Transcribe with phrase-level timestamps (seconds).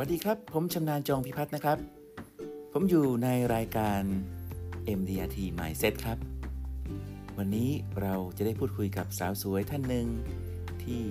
[0.00, 1.78] วัสดีครับ ผมชำนาญจงพิพัฒน์นะครับ
[2.72, 4.02] ผมอยู่ในรายการ
[4.98, 6.18] MDRT Mindset ครับ
[7.38, 7.70] วันนี้
[8.02, 10.06] เราจะได้พูดคุยกับสาวสวยท่านหนึ่ง
[10.84, 11.02] ที่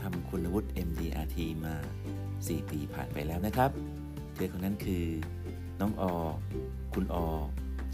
[0.00, 1.74] ทำคุณวุฒิ MDRT มา
[2.24, 3.70] 4 ปีผ่านไปแล้วนะครับ
[4.34, 5.04] เธอคนนั้นคือ
[5.80, 6.02] น้องอ
[6.94, 7.16] คุณอ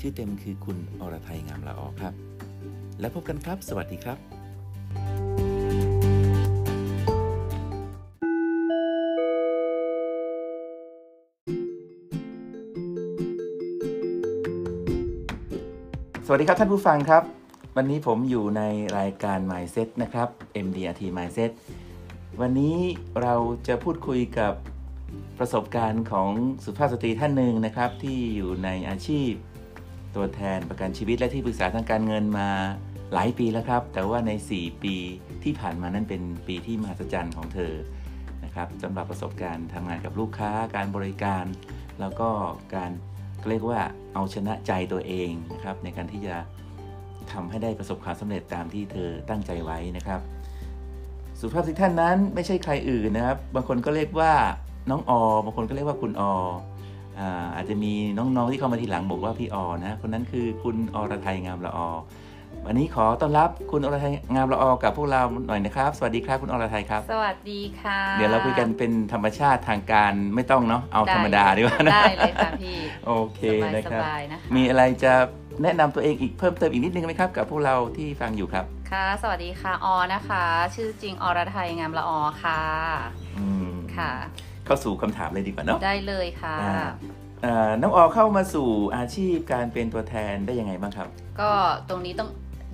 [0.00, 2.14] ชื่อเต็มคือคุณอรไทยงามละออครับ
[3.00, 4.37] แล้วพบกันครับ สวัสดีครับ
[16.30, 17.22] สวัสดีครับท่านผู้ฟังครับ
[17.76, 18.62] วันนี้ผมอยู่ใน
[18.98, 20.28] รายการ Mindset นะครับ
[20.66, 21.50] MDRT Mindset
[22.40, 22.76] วันนี้
[23.22, 23.34] เรา
[23.68, 24.52] จะพูดคุยกับ
[25.38, 26.30] ประสบการณ์ของ
[26.64, 29.30] สุภาพสตรีท่านหนึ่งนะครับ ที่อยู่ในอาชีพ
[30.16, 32.48] ตัวแทนประกันชีวิตและที่ปรึกษาทางการเงินมา
[33.12, 34.94] หลายปีแล้วครับ แต่ว่าใน 4 ปี
[35.44, 37.74] ที่ผ่านมานั้นเป็นปีที่มหัศจรรย์ของเธอ
[38.44, 41.44] นะครับสำหรับประสบการณ์ทำงานกับลูกค้าการบริการ
[42.00, 42.28] แล้วก็
[42.76, 42.90] การ
[43.50, 43.80] เรียกว่า
[44.14, 46.36] เอาชนะใจตัวเองนะครับ ในการที่จะ
[47.32, 50.20] ทำให้ได้ประสบความสำเร็จตามที่เธอตั้งใจไว้นะครับ
[51.40, 54.32] สุภาพสิท่านนั้นไม่ใช่ใครอื่นนะครับ บางคนก็เรียกว่า
[54.90, 55.12] น้องอ
[55.44, 56.22] บางคนก็เรียกว่าคุณอ
[57.18, 61.78] อาอาจจะมีน้องๆที่เข้ามาทีหลังบอกว่าพี่อนะคนนั้นคือคุณอรไทยงามละอ
[62.66, 75.12] วันนี้ขอต้อนรับคุณอรไทยงามละอกับพวกเราหน่อยนะครับ สวัสดีครับคุณอรไทยครับ สวัสดีค่ะ เดี๋ยวเราคุยกันเป็นธรรมชาติทางการไม่ต้องเนาะเอาธรรมดาดีกว่านะได้เลยค่ะพี่โอเคสบายนะครับสบายนะคะมีอะไรจะ
[75.62, 82.60] แนะนำตัวเองอีกเพิ่มเติมอีกนิดนึงไหมครับกับพวกเราที่ฟังอยู่ครับค่ะ สวัสดีค่ะออนะคะ ชื่อจริงอรไทยงามละออค่ะ
[83.38, 84.10] อืมค่ะ
[84.64, 86.88] เข้าสู่คำถามเลยดีกว่าเนาะได้เลยค่ะอ่า
[87.42, 91.08] เอ่อน้องออเข้ามาสู่อาชีพการเป็นตัวแทนได้ยังไงบ้างครับ
[91.40, 91.50] ก็
[91.88, 92.28] ตรงนี้ต้อง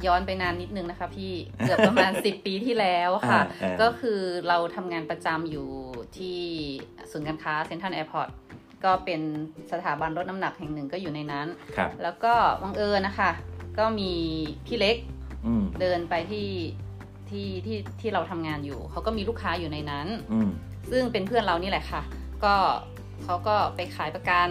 [0.06, 5.69] ย้อนไปนานนิดนึงนะคะพี่เกือบประมาณ 10 ปีที่แล้วค่ะอ่าอ่าก็คือเราทำงานประจำอยู่
[6.16, 6.38] ที่
[7.10, 8.28] ศูนย์การค้าเซ็นทรัลแอร์พอร์ต
[8.84, 9.21] ก็เป็น
[9.72, 11.47] สถาบันลดน้ำหนักแห่งหนึ่งก็อยู่ในนั้น
[11.77, 13.31] ครับแล้วก็บังเอิญนะคะ
[13.78, 14.12] ก็มี
[14.66, 14.97] พี่เล็ก
[15.47, 16.49] อืมเดินไปที่
[17.28, 20.49] ที่ที่ที่เราทำงานอยู่ เขาก็มีลูกค้าอยู่ในนั้นอืม
[20.91, 22.03] ซึ่งเป็นเพื่อนเรานี่แหละค่ะ
[22.44, 22.54] ก็
[23.25, 24.49] เขาก็ไปขายประกัน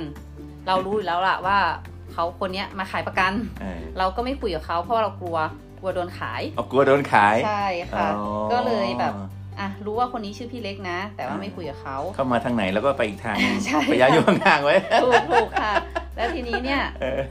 [0.68, 1.60] เรารู้อยู่แล้วล่ะว่า
[2.14, 5.38] เขาคนเนี้ยมาขายประกัน เออเราก็ไม่คุยกับเขาเพราะเรากลัว
[5.80, 9.14] กลัวโดนขาย เอากลัวโดนขายใช่ค่ะ อ๋อก็เลยแบบ
[9.60, 15.74] อะรู้ว่าคนนี้ชื่อพี่เล็กนะ แต่ว่าไม่คุยกับเขา เข้ามาทางไหนแล้วก็ไปอีกทางหนึ่งใช่ พยายามอยู่ห่างๆไว้ถูกถูกค่ะ
[16.16, 17.22] แล้วทีนี้เนี่ย เออ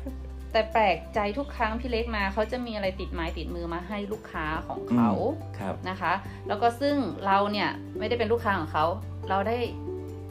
[0.52, 5.10] แต่แปลกใจทุกครั้งพี่เล็กมาเขาจะมีอะไรติดไม้ติดมือมาให้ลูกค้าของเขา
[5.58, 6.12] ครับนะคะ
[6.48, 6.96] แล้วก็ซึ่ง
[7.26, 7.68] เราเนี่ย
[7.98, 8.84] ไม่ได้เป็นลูกค้าของเขา
[9.28, 9.56] เราได้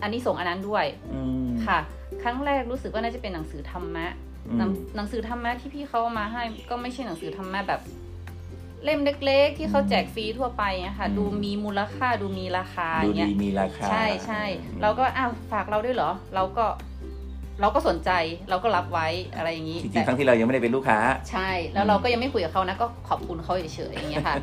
[0.01, 1.79] อันนี้ส่งส์อันนั้นด้วยอืมค่ะ
[2.23, 7.81] ครั้งแรกรู้สึกว่าน่าจะเป็นหนังสือธรรมะอืม หนังหนังสือธรรมะที่พี่เขาเอามาให้ก็ไม่ใช่หนังสือธรรมะแบบ
[8.83, 16.65] เล่มเล็ก ๆ ที่เขาแจกฟรีทั่วไปอะค่ะดูมีมูลค่าดูมีราคาอดูย่างเงี้ดียมีราคา ใช่ใช่อืมเราก็อ้าวฝากเราด้วยเหรอ เราก็
[17.61, 18.11] เราก็สนใจ
[18.49, 20.99] เราก็รับไว้อะไรอย่างนี้จริแต่งๆครั้งที่เรายังไม่ได้เป็นลูกค้า
[21.31, 24.37] ใช่ แล้วเราก็ยังไม่คุยกับเขานะก็ขอบคุณเขาเฉยๆอย่างเงี้ยค่ะ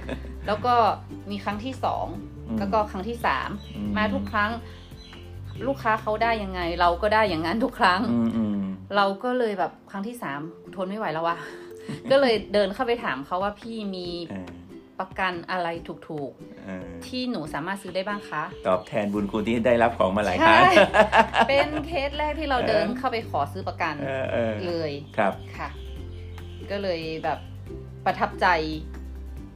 [0.47, 0.75] แล้วก็
[1.31, 2.07] มีครั้งที่สอง
[2.49, 4.51] อืมแล้วก็ครั้งที่สามอืมาทุกครั้ง
[5.67, 8.58] ลูกค้าเขาได้ยังไง เราก็ได้อย่างนั้นทุกครั้งอืมอืม
[8.97, 10.41] เราก็เลยแบบครั้งที่สาม
[10.75, 11.37] ทนไม่ไหวแล้ววะ
[12.11, 14.49] ก็เลยเดินเข้าไปถามเขาว่าพี่มีเออ
[15.01, 16.31] ประกันอะไรถูก
[16.65, 20.71] เออๆที่หนูสามารถซื้อได้บ้างคะ ตอบแทนบุญคุณที่ได้รับของมาหลายครั้งใช่
[21.49, 25.69] เป็นเคสแรกที่เราเดินเข้าไปขอซื้อประกันเออเออเลยครับค่ะ
[26.71, 27.39] ก็เลยแบบ
[28.05, 28.47] ประทับใจ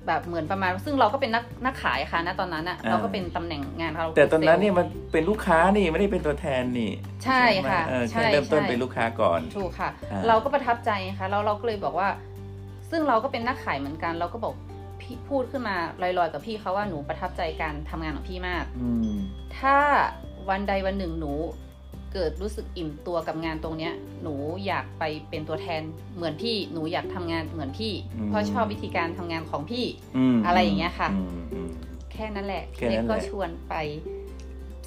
[0.07, 6.93] แบบเหมือนประมาณ ซึ่งเราก็เป็นนักนักขายค่ะณตอนนั้นอะอ่าเราก็เป็นตำแหน่งงานเราแต่ตอนนั้นซลล์เนี่ยมันเป็นลูกค้านี่ไม่ได้เป็นตัวแทนนี่
[7.25, 12.09] ใช่ไหมค่ะเออใช่แค่เริ่มต้นใช่เป็นลูกค้าก่อนถูกค่ะอ่าเราก็ประทับใจค่ะแล้วเราก็เลยบอกว่า
[12.91, 14.55] ซึ่งเราก็เป็นนักขายเหมือนกัน เราก็บอก
[15.01, 19.15] พี่พูดขึ้นมาลอยๆกับพี่เขาว่าหนูประทับใจการทำงานของพี่มากอืม
[19.59, 19.77] ถ้า
[20.51, 21.33] วันใดวันหนึ่งหนู
[22.13, 23.93] เกิดรู้สึกอิ่มตัวกับงานตรงเนี้ย
[24.23, 24.35] หนู
[24.67, 25.83] อยากไปเป็นตัวแทน
[26.17, 27.93] เหมือนพี่หนูอยากทำงานเหมือนพี่
[28.29, 29.85] เพราะชอบวิธีการทำงานของพี่
[30.17, 31.69] อืมอะไรอย่างเงี้ยค่ะอืมอืม
[32.13, 33.75] แค่นั้นแหละแค่พี่เล็นั้กนแหละก็ชวนไป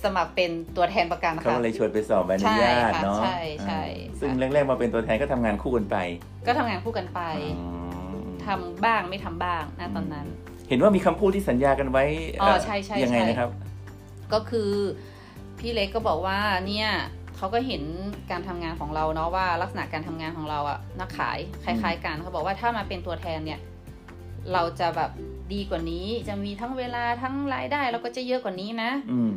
[0.04, 5.98] สมัครเป็นตัวแทนประกันเขาค่ะเลยชวนไปสอบใบอนุญาตใช่ค่ะเนาะใช่ใช่อ่าซึ่งค่ะแรกๆมาเป็นตัวแทนก็ทำงานคู่กันไป
[6.48, 7.22] ก็ทำงานคู่กันไป
[7.60, 7.68] อื
[8.26, 10.28] มทำบ้างไม่ทำบ้างนะตอนนั้น
[10.70, 12.04] เห็นว่ามีคำพูดที่สัญญากันไว้
[12.42, 13.50] อ๋อเอ่อใช่ใช่ยังไงใช่นะครับ
[14.34, 14.72] ก็คือ
[15.66, 16.88] พี่เล็กก็บอกว่าเนี่ย
[17.38, 17.84] เขาก็เห็น
[18.32, 23.60] การทำงานของเราเนาะว่าลักษณะการทำงานของเราอะนักขายคล้ายๆกันเขาบอกว่าถ้ามาเป็นตัวแทนเนี่ย
[24.54, 25.12] เราจะแบบ
[25.54, 29.32] ดีกว่านี้จะมีทั้งเวลาทั้งรายได้เราก็จะเยอะกว่านี้นะ อืม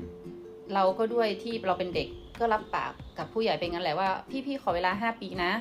[0.74, 2.08] เราก็ด้วยที่เราเป็นเด็ก
[2.40, 4.08] ก็รับปากกับผู้ใหญ่เป็นงั้นแหละว่า
[4.46, 5.52] พี่ๆขอเวลาห้าปีนะ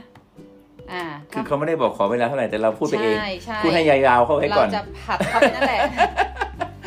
[0.92, 5.80] อ่าคือเขาไม่ได้บอกขอเวลาเท่าไหร่แต่เราพูดไปเองใช่ใช่พูดให้ยาวๆเข้าไว้เราก่อนจะผลักเข้าไปนั่นแหละ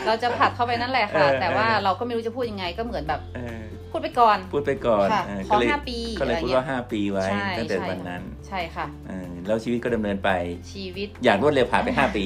[0.06, 3.61] เราจะผลักเข้าไปนั่นแหละค่ะเออแต่ว่าเออเราก็ไม่รู้จะพูดยังไงก็เหมือนแบบเออ
[3.91, 10.31] พูดไปก่อน พูดไปก่อนค่ะเออขก็อเลยห้าปีก็เลยอะไรพูดเงี้ยว่าห้าปีไว้ใช่ตั้งแต่ใช่วันนั้น ใช่ค่ะเออแล้วชีวิตก็ดำเนินไป
[10.73, 12.25] ชีวิต อย่างรวดเร็วผ่านไปห้าปี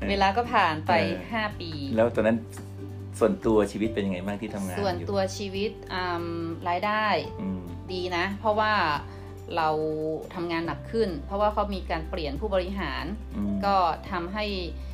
[0.00, 2.38] ออเวลาก็ผ่านไปเออห้าปี แล้วตอนนั้น
[3.18, 6.26] ส่วนตัวชีวิตเป็นยังไงบ้างที่ทำงาน ส่วนอยู่ตัวชีวิตอืม
[6.68, 7.06] รายได้
[7.40, 7.60] อืม
[7.92, 8.72] ดีนะ เพราะว่า
[9.56, 9.68] เรา
[10.34, 13.04] ทำงานหนักขึ้น เพราะว่าเขามีการเปลี่ยนผู้บริหาร
[13.36, 13.76] อืมก็
[14.10, 14.85] ทำให้อ่า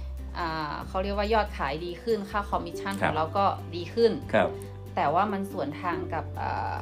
[0.88, 3.44] เขาเรียกว่ายอดขายดีขึ้นค่าคอมมิชชั่นคขรับองเราก็
[3.74, 4.48] ดีขึ้นครับ
[4.96, 6.74] แต่ว่ามันส่วนทางกับอ่า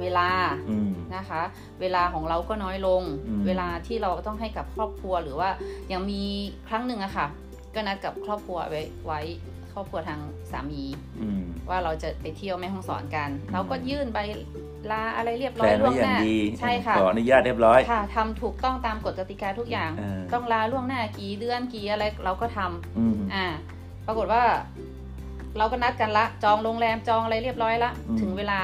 [0.00, 0.28] เวลา
[0.70, 1.42] อืมนะคะ
[1.80, 5.50] เวลาของเราก็น้อยลงอืมเวลาที่เราต้องให้กับครอบครัวหรือว่า
[5.92, 6.22] ยังมี
[6.68, 7.26] ครั้งหนึ่งอะค่ะ
[7.74, 9.20] ก็นัดกับครอบครัวไว้ไว้
[9.57, 10.20] ค รอบครัวทาง
[10.50, 10.82] สามี
[11.20, 14.18] อืมว่าเราจะไปเที่ยวแม่ห้องสอนกันอืมเราก็ยื่นใบ
[14.90, 23.46] ลาอะไรเรียบแพร้ลอยนล่ไว้วงอย่าหงน้าดีใช่ค่ะขออนุญาตเรียบร้อยค่ะทำถูกต้องตามกฎกติกาทุกอย่างอ่าต้องลาล่วงหน้ากี่เดือนกี่อะไรเราก็ทำอืมอ่า
[24.06, 24.42] ปรากฏว่า
[25.58, 28.60] เราก็นัดกันละ จองโรงแรมจองอะไรเรียบร้อยละอืมถึงเวลา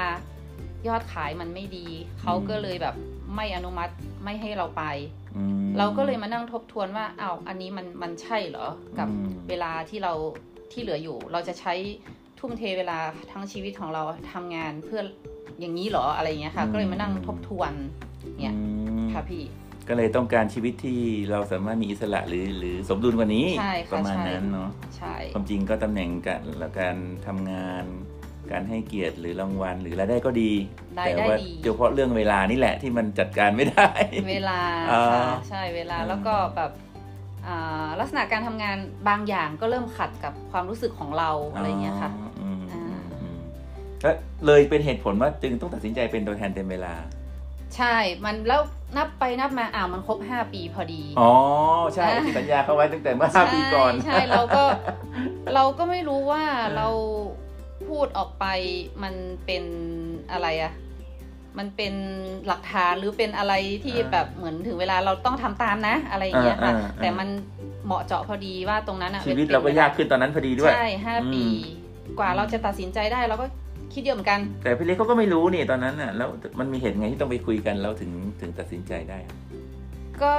[0.86, 1.86] ยอดขายมันไม่ดี
[2.20, 2.94] เขาอืมก็เลยแบบ
[3.34, 3.92] ไม่อนุมัติ
[4.24, 4.82] ไม่ให้เราไป
[5.36, 8.66] อืมเราก็เลยมานั่งทบทวนว่าอ้าวอันนี้มันมันใช่เหรอ
[8.98, 10.12] กับอืมเวลาที่เรา
[10.74, 11.74] ที่เหลืออยู่ เราจะใช้
[12.38, 12.98] ทุ่มเทเวลา
[13.32, 15.02] ทั้งชีวิตของเราทำงานเพื่อ
[15.60, 17.72] อย่างนี้เหรออะไรอย่างเงี้ยค่ะ ก็เลยมานั่งทบทวน
[18.40, 18.60] เนี่ยอื
[19.04, 19.44] มค่ะพี่
[19.88, 21.00] ก็เลยต้องการชีวิตที่
[21.30, 26.96] เราสามารถมีอิสระหรือหรือสมดุลกว่านี้ใช่ปค่ะระมาณใช่นั้นเนาะใช่ความจริงก็ตำแหน่งการและการ
[27.26, 27.84] ทำงาน
[28.52, 30.52] การให้เกียรติหรือรางวัลหรือรายได้ก็ดี
[30.98, 33.90] รายแต่ได้ว่าดีเฉพาะเรื่องเวลานี่แหละที่มันจัดการไม่ได้
[34.30, 34.60] เวลา
[34.90, 36.83] อ่าค่ะใช่เวลาอืมแล้วก็แบบอ่า
[38.00, 38.76] ลักษณะการทำงาน
[39.08, 42.10] บางอย่างก็เริ่มขัดกับความรู้สึกของเราอะไรเงี้ยค่ะ
[44.04, 44.10] ก็
[44.46, 46.94] เลยเป็นเหตุผลว่าจึงต้องตัดสินใจเป็นตัวแทนเต็มเวลา
[47.76, 48.62] ใช่มันแล้ว
[48.96, 51.32] นับไปนับมาอ้าวมันครบ 5 ปีพอดี อ๋อ
[51.94, 52.06] ใช่
[52.38, 54.64] สัญญาเขาไว้ตั้งแต่เมื่อห้าปีก่อน ใช่เราก็
[55.54, 56.42] เราก็ไม่รู้ว่า
[56.76, 56.88] เรา
[57.88, 58.44] พูดออกไป
[59.02, 59.14] มัน
[59.46, 59.64] เป็น
[60.32, 60.72] อะไรอะ
[61.58, 61.94] มันเป็น
[62.46, 63.54] หลักฐานหรือเป็นอะไร
[63.84, 67.28] ที่อ่าแบบเหมือนถึงเวลาเราต้องทำตามนะ อะไรอย่างเงี้ยค่ะอ่าอ่าอ่าแต่มัน
[67.86, 71.44] เหมาะเจาะพอดีว่าตรงนั้นอะชีวิตป็นเราก็ป็นยากขึ้นตอนนั้นพอดีด้วยใช่ห้าอืมปี
[72.18, 73.46] กว่าเราจะตัดสินใจได้เราก็
[73.94, 76.28] คิดเยอะเหมือนกัน แต่พี่เล็กเขาก็ไม่รู้นี่ตอนนั้นน่ะแล้ว
[76.58, 78.10] มันมีเหตุไงที่ต้องไปคุยกันแล้วถึง
[78.40, 79.18] ถึงตัดสินใจได้
[80.22, 80.34] ก็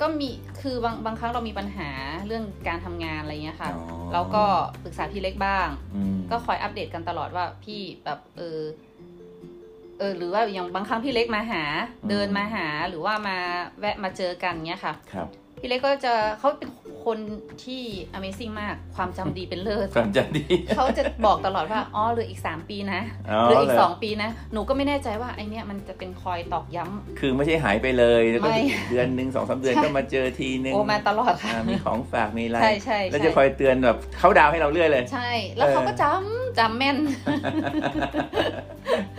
[0.00, 0.28] ก็มี
[0.62, 1.90] คือบางบางครั้งเรามีปัญหา
[2.26, 4.44] เรื่องการทำงานอะไรเงี้ยค่ะอ๋อเราก็
[4.84, 8.58] ปรึกษาพี่เล็กบ้างอืมก็คอยอัปเดตกันตลอดว่าพี่แบบเออ
[9.98, 11.62] เออหรือว่าอย่างบางครั้งพี่เล็กมาหา
[12.10, 13.36] เดินมาหาหรือว่ามา
[13.80, 15.28] แวะมาเจอกันเงี้ยค่ะ ครับ
[15.60, 16.70] พี่เล็กก็จะเขาเป็น
[17.04, 17.18] คน
[17.64, 17.82] ที่
[18.16, 20.44] Amazing มากความจำดีเป็นเลิศความจำดี
[20.76, 23.00] เขาจะบอกตลอดว่าอ๋อเหลืออีก 3 ปีนะ
[23.30, 36.96] อ๋อเหลืออีเหกรอสองปีนะ หนูก็ไม่แน่ใจว่าไอเนี้ยมันจะเป็นคอยตอกย้ำคือไม่ใช่หายไปเลยแล้วก็ไม่เดือนหนึ่งสองสามเดือนใช่ก็มาเจอทีนึงโอมาตลอดค่ะอ่ามีของฝากมีอะไรใช่ใช่แล้วใช่จะคอยเตือนแบบเขาดาวให้เราเรื่อยเลย ใช่ แล้วเขาก็เออจำจำแม่น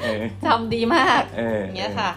[0.02, 2.12] เออจำดีมากเอออย่างเงี้ยค่ะ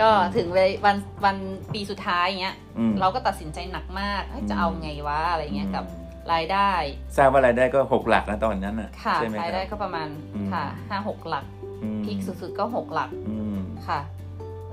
[0.00, 1.36] ก็ถึงเวลวันวัน
[1.72, 5.84] ปีสุดท้ายอย่างเงี้ยอืมเราก็ตัดสินใจหนักมากเอ้ยจะเอาไงวะอะไรเงี้ยกับ
[6.32, 6.70] รายได้
[7.16, 11.44] ทราบว่ารายได้ก็หกหลักนะตอนนั้นน่ะค่ะใช่ไหมรายคได้รับก็ประมาณอืมค่ะห้าหกหลัก
[11.82, 13.58] อืมพีคสุดๆก็หกหลักอืม
[13.88, 14.00] ค่ะ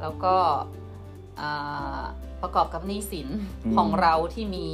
[0.01, 0.35] แล้วก็
[1.41, 2.01] อ่า
[2.41, 3.27] ประกอบกับหนี้สิน
[3.65, 4.67] อืมของเราที่มี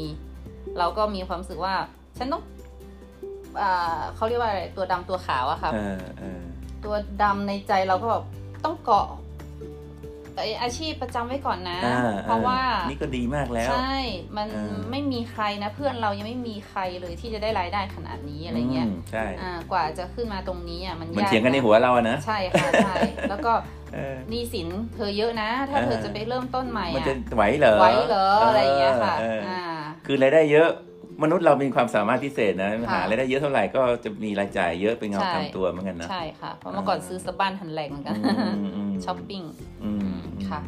[0.77, 1.75] เราก็มีความรู้สึกว่า
[2.17, 2.43] ฉันต้อง
[3.61, 6.41] อ่าเขาเรียกว่าอะไรตัวดำตัวขาวอะค่ะเออเออ
[6.85, 8.23] ตัวดำในใจเราก็แบบ
[8.65, 13.95] ต้องเกาะไออาชีพประจำไว้ก่อนนะอ่เพราะว่านี่ก็ดีมากแล้ว ใช่
[14.37, 22.95] มันเออไม่มีใครนะเพื่อนเรายังไม่มีใครเลยที่จะได้รายได้ขนาดนี้อะไรเงี้ยมใช่อ่ากว่าจะขึ้นมาตรงนี้อะมันมันยากเถียงกันในหัวเราอะนะใช่ค่ะใช่
[23.29, 23.53] แล้วก็
[23.93, 29.61] เออหนี้สินเธอเยอะนะ ถ้าเออเธอจะไปเริ่มต้นใหม่มันอะจะไหวเหรอไหวเหรออะไรอย่างเงี้ยค่ะเออเอออ่า
[30.05, 30.69] คือรายได้เยอะ
[31.23, 38.15] มนุษย์เรามีความสามารถพิเศษนะค่ะหารายได้เยอะเท่าไหร่ก็จะมีรายจ่ายเยอะเป็นเงาใช่ตามตัวเหมือนกันนะ ใช่ค่ะ เพราะเมื่อก่อนซื้อสบ้านหันแหลกเหมือนกัน
[38.75, 39.41] อืมช้อปปิ้ง
[39.83, 40.15] อืม
[40.49, 40.59] ค่ะ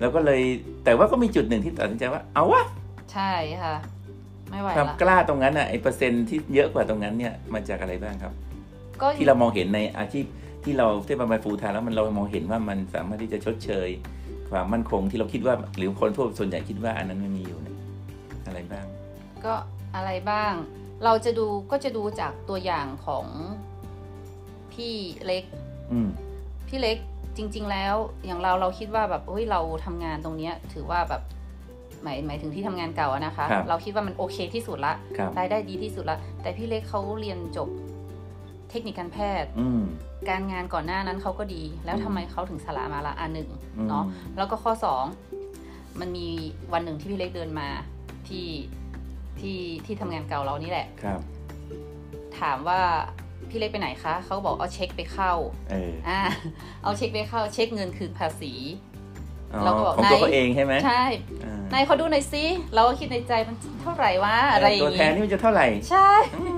[0.00, 0.40] แล้วก็เลย
[0.84, 2.64] แต่ว่าก็มีจุดหนึ่งที่ตัดสินใจว่า เอาวะ
[3.12, 3.74] ใช่ค่ะ
[4.50, 8.32] ไม่ไหวความละกล้าตรงนั้นอะไอเปอร์เซ็นต์ที่เยอะกว่าตรงนั้นเนี่ยมาจากอะไรบ้างครับ
[9.00, 10.24] ก็ที่เรามองเห็นในอาชีพ
[10.64, 13.88] ที่เราที่ประมาณฟูทาแล้วมันเรามองเห็นว่ามันสามารถที่จะชดเชย
[14.50, 17.76] ความมั่นคงที่เราคิดว่า หรือคนทั่วส่วนใหญ่คิดว่าอันนั้นไม่มีอยู่เนี่ย
[18.46, 18.86] อะไรบ้าง
[19.44, 19.54] ก็
[19.94, 20.52] อะไรบ้าง
[21.04, 23.26] เราจะดูก็จะดูจากตัวอย่างของ
[24.72, 24.94] พี่
[25.26, 25.44] เล็ก
[25.92, 26.08] อืม
[26.68, 26.98] พี่เล็ก
[27.36, 27.94] จริง ๆ แล้ว
[28.26, 31.22] อย่างเราเราคิดว่าแบบเฮ้ยเราทำงานตรงเนี้ย ถือว่าแบบ
[32.02, 37.68] หมายหมายถึงที่ทำงานเก่าอะนะคะครับเราคิดว่ามันโอเคที่สุดละครับรายได้ดีที่สุดละ แต่พี่เล็กเขาเรียนจบ
[38.70, 39.82] เทคนิคการแพทย์อืม
[40.28, 44.04] การงานก่อนหน้านั้นเขาก็ดี แล้วทำไมเขาถึงสละมาละอันหนึ่งอืมเนาะ
[44.36, 45.04] แล้วก็ข้อสอง
[46.00, 46.26] มันมี
[46.72, 47.68] วันหนึ่งที่พี่เล็กเดินมา
[48.28, 48.46] ที่
[49.42, 51.20] ที่ที่ทำงานเก่าเรานี่แหละ ครับ
[52.40, 52.80] ถามว่า
[53.48, 55.32] พี่เล็กไปไหนคะเขาบอกเอาเช็คไปเข้า
[55.70, 56.20] เอออ่า
[56.82, 58.52] เอาเช็คไปเข้า เช็คเงินคืนภาษี
[59.54, 61.02] อ๋อเราก็บอกของตัวไหนเขาเองใช่ไหมใช่
[61.44, 66.08] อ่านายเขาดูหน่อยสิเราก็คิดในใจมันเท่าไหร่วะอะไรอย่าตัวงแทนงี้นี่มันจะเท่าไหร่ ใช่
[66.40, 66.44] อื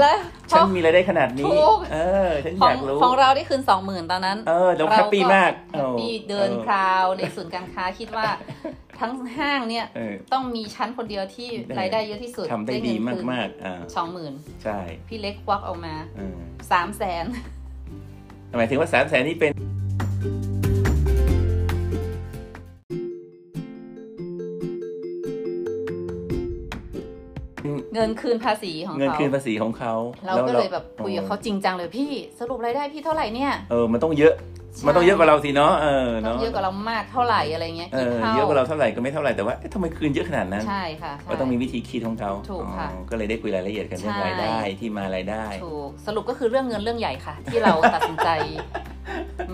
[0.00, 0.16] แล้ว
[0.48, 1.98] พฉัอนมีรายได้ขนาดนี้ถูกเอ
[2.28, 8.24] อ ฉันขอองยากรู้ของเราได้คืนสองหมื่นตอนนั้น เออเราแฮปปี้มากแฮปปี้ออเดินคราวในศูนย์การค้าคิดว่า
[9.00, 14.32] ทั้งห้างเนี่ยเออต้องมีชั้นคนเดียวที่ได้รายได้เยอะที่สุดทำได้ดีมากมากๆอ่าสองหมื่น
[14.64, 16.38] ใช่ พี่เล็กควักออกมาเออ
[16.70, 17.24] สามแสน
[18.58, 19.52] หมายถึงว่าสามแสนนี่เป็น
[27.96, 29.94] เงินคืนภาษีของเงินเขาคืนภาษีของเขา
[30.26, 34.34] เราก็เลยแบบคุยกับเขาจริงจังเลยพี่สรุปรายได้พี่เท่าไหร่เนี่ยเออมันต้องเยอะ
[34.76, 48.28] ใช่มันต้องเยอะกว่าเราสิเนาะเออต้อเนาะงเยอะกว่าเรามากเท่าไหร่อะไรเงี้ยเอกี่อเท่าเยอะกว่าเราเท่าไหร่ก็ไม่เท่าไหร่แต่ว่าเอ๊ะทำไมคืนเยอะขนาดนั้นใช่ค่ะใช่ก็ต้องมีวิธีคิดของเขาถูกค่ะอ๋อก็เลยได้คุยรายละเอียดกันเรื่องใช่รายได้ที่มารายได้ถูกสรุปก็คือเรื่องเงินเรื่องใหญ่ค่ะ ที่เราตัดสินใจ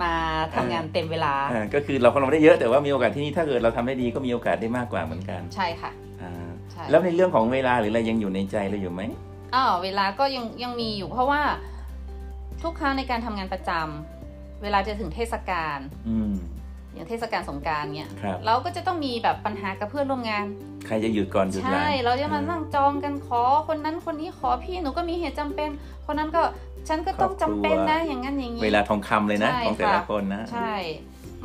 [0.03, 0.13] มา
[0.55, 6.02] ทำงานเต็มเวลาอ่าก็คือเราเราได้เยอะแต่ว่ามีโอกาสที่นี่ถ้าเกิดเราทำได้ดีก็มีโอกาสได้มากกว่าเหมือนกัน ใช่ค่ะอ่าใช่
[6.89, 9.01] แล้วในเรื่องของเวลาหรืออะไรยังอยู่ในใจเราอยู่ไหม
[9.55, 11.41] อ้าวเวลาก็ยังยังมีอยู่เพราะว่า
[12.63, 16.33] ทุกครั้งในการทำงานประจำเวลาจะถึงเทศกาลอืม
[16.93, 20.45] อย่างเทศกาลสงกรารเนี่ยครับเราก็จะต้องมีแบบปัญหากับเพื่อนร่วมงาน
[20.85, 25.69] ใครจะหยุดก่อนหยุดหลังใช่ เราจะมานั่งจองกันขอคนนั้นคนนี้ขอพี่หนูก็มีเหตุจำเป็น
[26.05, 26.43] คนนั้นก็
[26.87, 30.73] ฉันก็ต้องจำเป็นนะอย่างนั้นอย่างนี้เวลาทองคำเลยนะใช่ของแต่ละค่ะคนนะ ใช่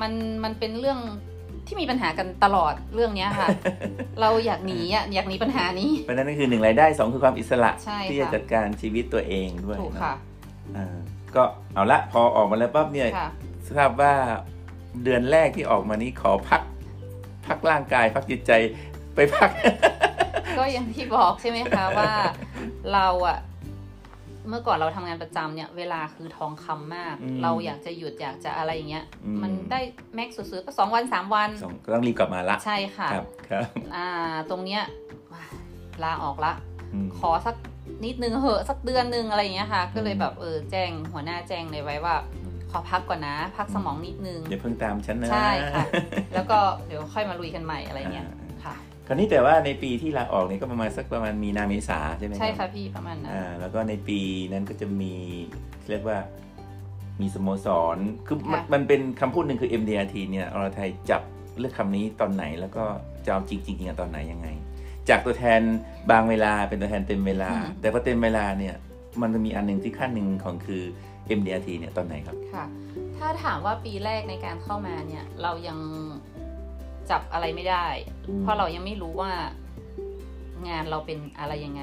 [0.00, 0.12] มัน
[0.44, 0.98] มันเป็นเรื่อง
[1.68, 3.48] ที่มีปัญหากันตลอดเรื่องเนี้ยค่ะ
[4.20, 10.14] เราอยากหนีอะอยากหนีปัญหานี้เพราะฉะนั้นก็คือหนึ่งรายได้สองคือความอิสระใช่ที่จะค่ะจัดการชีวิตตัวเองด้วยถูกเนอค่ะ
[10.76, 10.96] อ่า
[11.36, 11.42] ก็
[11.74, 13.28] เอาละพอออกมาแล้วปั๊บเนี่ยค่ะ
[13.76, 14.12] ทราบว่า
[15.04, 16.62] เดือนแรกที่ออกมานี้ขอพัก
[17.46, 18.52] พักร่างกาย พักจิตใจ
[19.14, 19.50] ไปพัก
[20.58, 22.12] ก็อย่างที่บอกใช่ไหมคะว่า
[22.92, 23.38] เราอะ
[24.48, 29.80] เมื่อก่อนเราทำงานประจำเนี่ย เวลาคือทองคำมากอืมเราอยากจะหยุดอยากจะอะไรอย่างเงี้ยอืมมันได้
[30.14, 33.64] แม็กซ์สุดๆก็สองวันสามวันสองก็ต้องรีบกลับมาละ ใช่ค่ะครับครับ
[33.96, 34.06] อ่า
[34.50, 34.82] ตรงเนี้ย
[35.32, 35.50] ว้าย
[36.04, 36.52] ลาออกละ
[36.92, 37.56] อืมขอสัก
[38.04, 42.14] นิดนึงเหอะสักเดือนนึงอะไรอย่างเงี้ยค่ะ ก็เลยอืมแบบเออแจ้งหัวหน้าแจ้งเลยไว้ว่า
[42.70, 45.84] ขอพักก่อนนะ พักสมองนิดนึงอย่าเพิ่งตามฉันนะใช่ค่ะ
[46.34, 48.47] แล้วก็เดี๋ยวค่อยมาลุยกันใหม่อะไรเงี้ยอ่า
[49.08, 54.20] ค่ะคราวนี้แต่ว่าในปีที่ลาออกเนี่ยก็ประมาณสักประมาณมีนาเมษาใช่ไหมรับใช่ค่ะพี่ประมาณนั้นอ่าแล้วก็ในปี
[54.52, 55.14] นั้นก็จะมี
[55.88, 56.18] เรียกว่า
[57.20, 61.22] มีสโมสรคือมันค่ะมันเป็นคำพูดหนึ่งคือ MDRT เนี่ยอรไทยจับ
[61.58, 62.84] เลือกคำนี้ตอนไหนแล้วก็
[63.24, 64.48] จะเอาจริงจริงๆอะตอนไหนยังไง
[65.08, 65.60] จากตัวแทน
[66.10, 67.50] บางเวลาเป็นตัวแทนเต็มเวลา
[67.80, 68.74] แต่พอเต็มเวลาเนี่ย
[69.20, 70.82] มันจะมีอันหนึ่งที่ขั้นหนึ่งของคือ
[71.38, 72.64] MDRT เนี่ยตอนไหนครับค่ะ
[73.18, 75.78] ถ้าถามว่าปีแรกในการเข้ามาเนี่ยเรายัง
[77.10, 77.86] จับอะไรไม่ได้
[78.28, 79.32] อืมเพราะเรายังไม่รู้ว่า
[80.68, 81.82] งานเราเป็นอะไรยังไง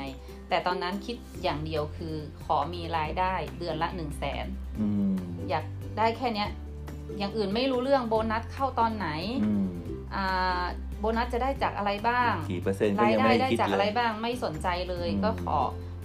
[0.50, 4.46] แต่ตอนนั้นคิดอย่างเดียวคือขอมีรายได้เดือนละหนึ่งแสน
[4.80, 5.14] อืม
[5.50, 5.66] อยาก
[5.98, 6.50] ได้แค่เนี้ย
[7.18, 9.08] อย่างอื่นไม่รู้เรื่องโบนัสเข้าตอนไหน
[9.44, 9.68] อืม
[10.16, 10.64] อ่า
[11.00, 15.60] โบนัสจะได้จากอะไรบ้างกี่เปอร์เซ็นต์ก็รายยังได้ไม่ได้ได้คิดจากเลอะไรยบ้างไม่สนใจเลยอืมก็ขอ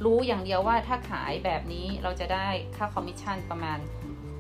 [0.05, 2.47] รู้อย่างเดียวว่าถ้าขายแบบนี้เราจะได้
[2.77, 3.79] ค่าคอมมิชชั่นประมาณ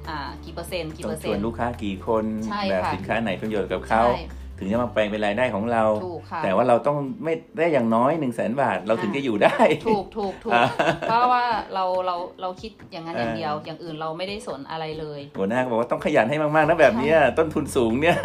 [0.08, 9.56] อ่ากี่เปอร์เซ็นต์กี่ต้อเปองร์ชเซ็วนนต์ลูกค้ากี่คนใช่แบบค่ะสินค้าไหนประโยชน์กับเขาใช่ ถึงจะมาแปลงเป็นรายได้ของเรา ถูกค่ะแต่ว่าเราต้องไม่ได้อย่างน้อย1นึ่งแสนบาทเราถึงอ่าจะอยู่ได้
[9.88, 10.64] ถูกถูกถูกอ่า
[11.08, 18.18] เพราะว่าเราเราเราคิดอย่างนั้นอย่างอ่าเดียว อย่างอื่นเราไม่ได้สนอะไรเลยหัวหน้าก็บอกว่าต้องขยันให้มากๆนะแบบเนี้ยต้นทุนสูงเนี่ย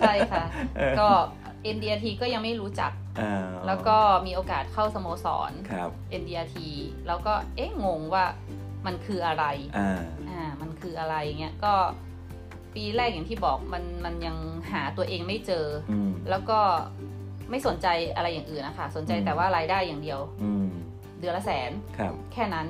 [0.00, 0.44] ใช่ค่ะ
[0.76, 1.08] เออก็
[1.76, 5.90] MDRT ก็ยังไม่รู้จักอ่าแล้วก็มีโอกาสเข้าสโมสรครับ
[6.20, 6.56] MDRT
[7.06, 8.24] แล้วก็เอ๊ะงงว่า
[8.86, 9.44] มันคืออะไร
[9.78, 10.00] อ่า
[10.30, 11.74] อ่ามันคืออะไรเงี้ย ก็
[12.74, 14.36] ปีแรกอย่างที่บอกมันมันยัง
[14.72, 16.58] หาตัวเองไม่เจออืมแล้วก็
[17.50, 17.86] ไม่สนใจ
[18.16, 20.68] อะไรอย่างอื่นนะคะ สนใจอืมแต่ว่ารายได้อย่างเดียวอืม
[21.20, 22.66] เดือนละแสนครับ แค่นั้น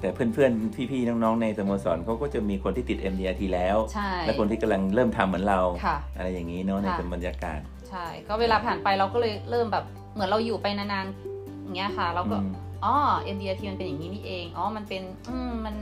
[0.00, 12.52] แต่เพื่อนๆ พี่ๆ น้องๆ ในสโมสรเขาก็จะมีคนที่ติด MDRT แล้วใช่และคนที่กำลังเริ่มทำเหมือนเราค่ะอะไรอย่างนี้เนาะในค่ะบรรยากาศ ใช่ ก็เวลาผ่านไปเราก็เลยเริ่มแบบเหมือนเราอยู่ไปนานๆอย่างเงี้ยค่ะ เราก็อืม
[12.84, 12.94] อ๋อ
[13.34, 15.74] MDRT มันเป็นอย่างนี้นี่เอง อ๋อ มันเป็น อืม มัน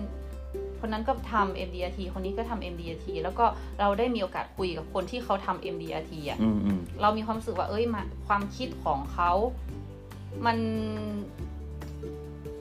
[0.81, 3.45] คนนั้นก็ทำ MDRT คนนี้ก็ทำ MDRT แล้วก็
[3.81, 9.33] เราได้มีโอกาสคุยกับคนที่เขาทำ MDRT อะอืมอืมเรามีความรู้สึกว่าเอ้ยมาความคิดของเขา
[10.47, 10.59] มัน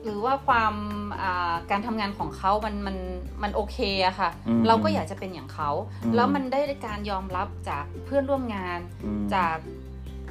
[0.04, 0.74] หรือว่าความ
[1.20, 2.96] อ่าการทำงานของเขามันมัน
[3.42, 5.70] มันโอเคอะค่ะอืมเราก็อยากจะเป็นอย่างเขา
[6.04, 9.56] อืมแล้วมันได้การยอมรับจากเพื่อนร่วมงานอืมจาก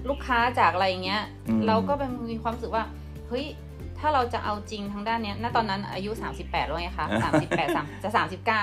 [0.10, 2.84] ลูกค้าจากอะไรเงี้ยอืมเราก็เป็นมีความรู้สึกว่า
[3.28, 3.46] เฮ้ย
[4.00, 7.06] ถ้าเราจะเอาจริงทางด้านเนี้ยณตอนนั้นอายุ 38แล้วไงคะ
[7.46, 8.10] 38 3จะ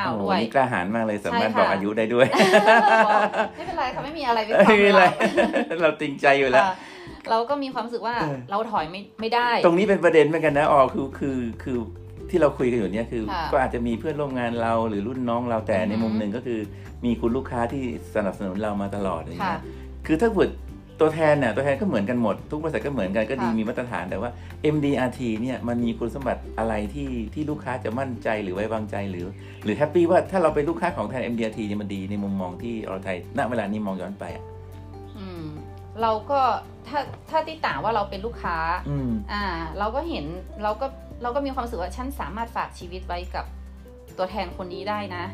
[0.06, 2.26] โอ้39โหด้วยนี่กล้าหาญมากเลยสามารถใช่ค่ะบอกอายุได้ด้วย
[3.56, 5.04] ไม่เป็นไรค่ะไม่มีอะไรไปไม่มีอะไร
[5.68, 6.74] ควาเราจริงใจอยู่แล้วค่ะ
[7.30, 11.78] เราก็มีความรู้สึกว่าเออเราถอยไม่ไม่ได้ ตรงนี้เป็นประเด็นเหมือนกันนะอ๋อคือคือคือ
[12.30, 16.58] ที่เราคุยกันอยู่เนี่ยคือค่ะก็อาจจะมีเพื่อนร่วมงานเราหรือรุ่นน้องเราแต่ในอือฮึมุมหนึ่งก็คือ
[17.04, 19.62] มีคุณลูกค้าที่สนับสนุนเรามาตลอดอย่างค่ะเงี้ย
[20.06, 20.50] คือถ้าเกิด
[21.00, 24.30] ตัวแทนเนี่ยตัวแทนก็เหมือนกันหมด ทุกบริษัทก็เหมือนกันก็ดีค่ะมีมาตรฐานแต่ว่า
[24.74, 29.26] MDRT เนี่ยมันมีคุณสมบัติอะไรที่ที่ลูกค้าจะมั่นใจหรือไว้วางใจหรือ
[29.64, 34.44] หรือแฮปปี้ว่าถ้าเราเป็นลูกค้าของแทน MDRT เนี่ยมันดีในมุมมองที่อรไทยณเวลานี้มองย้อนไปอะ
[35.18, 35.44] อืม
[36.02, 36.40] เราก็
[36.88, 36.98] ถ้า
[37.30, 38.56] ถ้าติต่างว่าเราเป็นลูกค้า
[38.88, 39.44] อืมอ่า
[39.78, 40.24] เราก็เห็น
[40.62, 40.86] เราก็
[41.22, 43.44] เราก็มีความรู้สึกว่าฉันสามารถฝากชีวิตไว้กับ
[44.18, 45.24] ตัวแทนคนนี้ได้นะ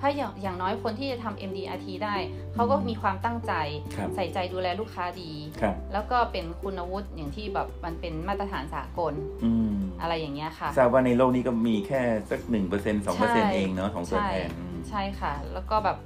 [0.00, 2.14] ถ้าอย่างอย่างน้อยคนที่จะทำ MDRT ได้
[2.54, 3.52] เขาก็มีความตั้งใจ
[3.96, 9.14] ครับใส่ใจดูแลลูกค้าดีครับแล้วก็เป็นคุณวุฒิอย่างที่แบบมันเป็นมาตรฐานสากล
[9.44, 15.98] อืมอะไรอย่างเงี้ยค่ะทราบว่าในโลกนี้ก็มีแค่สักหนึ่งเปอร์เซ็นต์สองเปอร์เซ็นต์ใช่เองเนาะของตัวใช่แทนอืมใช่ค่ะ แล้วก็แบบ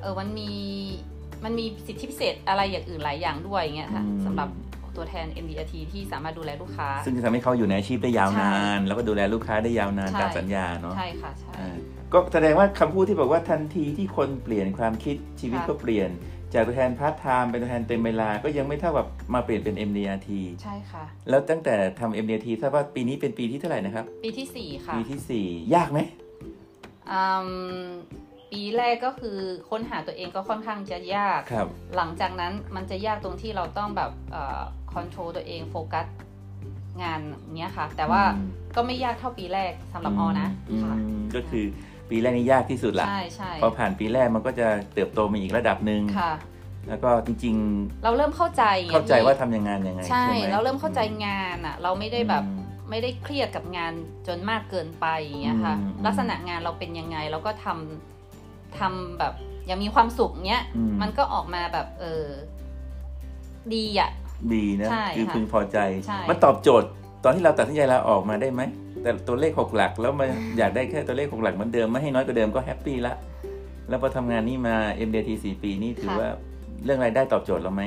[0.00, 0.50] เออมันมี
[1.44, 4.48] มันมีสิทธิพิเศษอะไรอย่างอื่นหลายอย่างด้วยอย่างเงี้ยค่ะอืมสำหรับ
[4.96, 11.76] ตัวแทน MDRT ที่สามารถดูแลลูกค้า ซึ่งจะทำให้เขาอยู่ในอาชีพได้ยาวนาน แล้วก็ดูแลลูกค้าได้ยาวนานใช่ตามสัญญาเนาะใช่ค่ะใช่อ่า
[12.12, 16.10] ก็แสดงว่าคำพูดที่บอกว่าทันทีที่คนเปลี่ยนความคิดชีวิตค่ะก็เปลี่ยน
[16.54, 20.28] จากตัวแทนพาร์ทไทม์เป็นตัวแทนเต็มเวลาก็ยังไม่เท่ากับมาเปลี่ยนเป็น MDRT
[20.62, 25.98] ใช่ค่ะ แล้วตั้งแต่ทำ MDRT ทราบว่าปีนี้เป็นปีที่เท่าไหร่นะครับ ปีที่สี่ค่ะ ปีที่สี่ยากไหม
[27.10, 27.48] อืม
[28.52, 29.38] ปีแรกก็คือ
[29.70, 34.60] ค้นหาตัวเองก็ค่อนข้างจะยากครับหลังจากนั้นมันจะยากตรงที่เราต้องแบบเอ่อ
[34.92, 36.06] control ตัวเองโฟกัส
[37.02, 37.20] งาน
[37.56, 41.64] เนี้ยค่ะ แต่ว่าอืมก็ไม่ยากเท่าปีแรกสำหรับออนะอืค่ะมก็คือ
[42.10, 46.32] ปีแรกนี่ยากที่สุดละใช่ใช่พอผ่านปีแรกมันก็จะเติบโตมาอีกระดับหนึ่งค่ะ
[46.88, 47.56] แล้วก็จริง
[48.04, 53.92] เราเริ่มเข้าใจๆไงเข้าใจพี่ว่าทำยังไงยังไงใช่ใช่ไหมเราเริ่มเข้าใจงานอะ เราไม่ได้แบบอืมไม่ได้เครียดกับงาน
[54.26, 59.34] จนมากเกินไปอย่างเงี้ยค่ะอืมลักษณะงานเราเป็นยังไงเราก็ทำทำแบบ
[59.70, 62.26] ยังมีความสุขเนี้ยอืมันก็ออกมาแบบเออ
[63.74, 64.10] ดีอะ
[64.54, 66.88] ดีนะใช่คือค่ะพึงพอใจใช่มันตอบโจทย์
[67.24, 68.62] ตอนที่เราตัดสินใจลาออกมาได้ไหม
[69.02, 70.26] แต่ตัวเลขหกหลักแล้วมา
[70.58, 73.14] อยากได้แค่ตัวเลขหกหลักเหมือนเดิมไม่ให้น้อยกว่าเดิมก็ happy ละ
[73.88, 74.76] แล้วพอทำงานนี่มา
[75.08, 76.28] MDT 4ปีนี่ถือว่า
[76.84, 77.82] เรื่องรายได้ตอบโจทย์เราไหม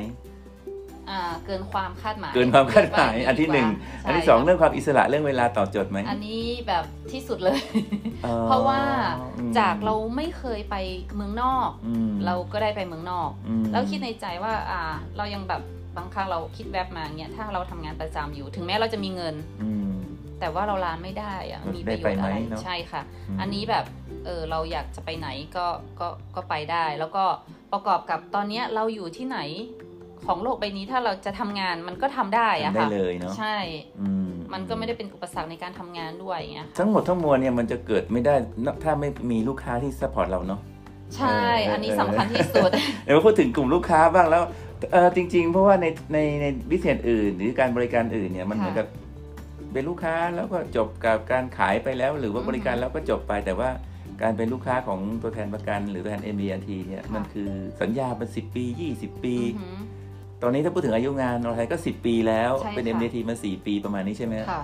[1.09, 7.59] อ่าเกินความคาดหมาย เกินความคาดหมายเรียกว่อันที่หนึ่งดีกว่าอันที่ใช่สองเรื่องความอิสระเรื่องเวลาตอบโจทย์ไหม อันนี้แบบที่สุดเลย
[8.25, 8.79] อ๋อเพราะว่า
[9.37, 10.75] อืมจากเราไม่เคยไป
[11.15, 14.81] เมืองนอกอืมเราก็ได้ไปเมืองนอกอืมแล้วคิดในใจว่าอ่า
[15.17, 15.61] เรายังแบบ
[15.97, 19.91] บางครั้งเราคิดแวบมาเนี่ยถ้าเราทำงานประจำอยู่ ถึงแม้เราจะมีเงินอืม
[20.39, 23.01] แต่ว่าเราลาไม่ได้อะมันมีได้ประโยชน์อะไรไปไหมเนอะใช่ค่ะ
[23.37, 23.85] มอันนี้แบบ
[24.25, 25.65] เออเราอยากจะไปไหนก็
[25.99, 27.23] ก็ก็ไปได้ แล้วก็
[27.73, 29.39] ประกอบกับตอนเนี้ยเราอยู่ที่ไหน
[30.25, 33.57] ของโลกใบนี้ถ้าเราจะทำงานมันก็ทำได้อะทำได้ค่ะเลยเนาะใช่
[34.01, 38.35] อืมมันก็ไม่ได้เป็นอุปสรรคในการทำงานด้วยอย่างเงี้ยค่ะทั้งหมดทั้งมวลเนี่ยมันจะเกิดไม่ได้
[38.83, 40.59] ถ้าไม่มีลูกค้าที่ support เราเนาะ
[41.15, 42.69] ใช่เอออัอันนี้สำคัญที่สุด
[43.05, 44.43] เดี๋ยวมาพูดถึงกลุ่มลูกค้าบ้างแล้ว
[44.93, 48.87] เออจริง ๆ เพราะว่าในในใน business อื่น หรือการบริการอื่นเนี่ยมันค่ะเหมือนกับ
[49.75, 53.69] เป็นลูกค้าแล้วก็จบกับการขายไปแล้ว หรือว่าอือฮึบริการแล้วก็จบไปแต่ว่า
[54.21, 57.49] การเป็นลูกค้าของตัวแทนประกัน หรือตัวแทน MDRT เนี่ยค่ะมันคือ
[57.81, 58.65] สัญญาเป็นสิบปี
[58.97, 59.79] 20 ปีอือหือ
[60.41, 64.63] ตอนนี้ถ้าพูดถึงอายุงานเราไทยก็ 10 ปีแล้วใช่เป็นค่ะ MDRT มา 4 ปีประมาณนี้ใช่ไหมค่ะ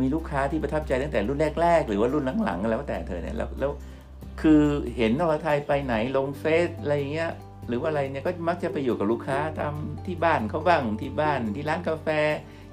[0.00, 3.70] มีลูกค้าที่ประทับใจตั้งแต่รุ่นแรก ๆ หรือว่ารุ่นหลังๆก็แล้วแต่เธอเนี่ยแล้วแล้ว
[4.40, 4.62] คือ
[4.96, 7.30] เห็นนรไทยไปไหนลงเฟซอะไรเงี้ย
[7.68, 9.74] หรือว่าอะไรเนี่ยก็มักจะไปอยู่กับลูกค้าตาม
[10.06, 12.08] ที่บ้านเขาบ้างที่บ้านที่ร้านกาแฟ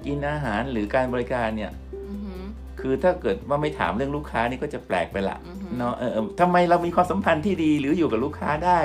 [0.06, 1.72] กินอาหารหรือการบริการเนี่ย
[2.08, 2.42] อือหือ
[2.80, 8.80] คือถ้าเกิดว่าไม่ถามเรื่องลูกค้านี่ก็จะแปลกไปละอือฮึเนาะเออเออทำไมเรามีความสัมพันธ์ที่ดีหรืออยู่กับลูกค้าได้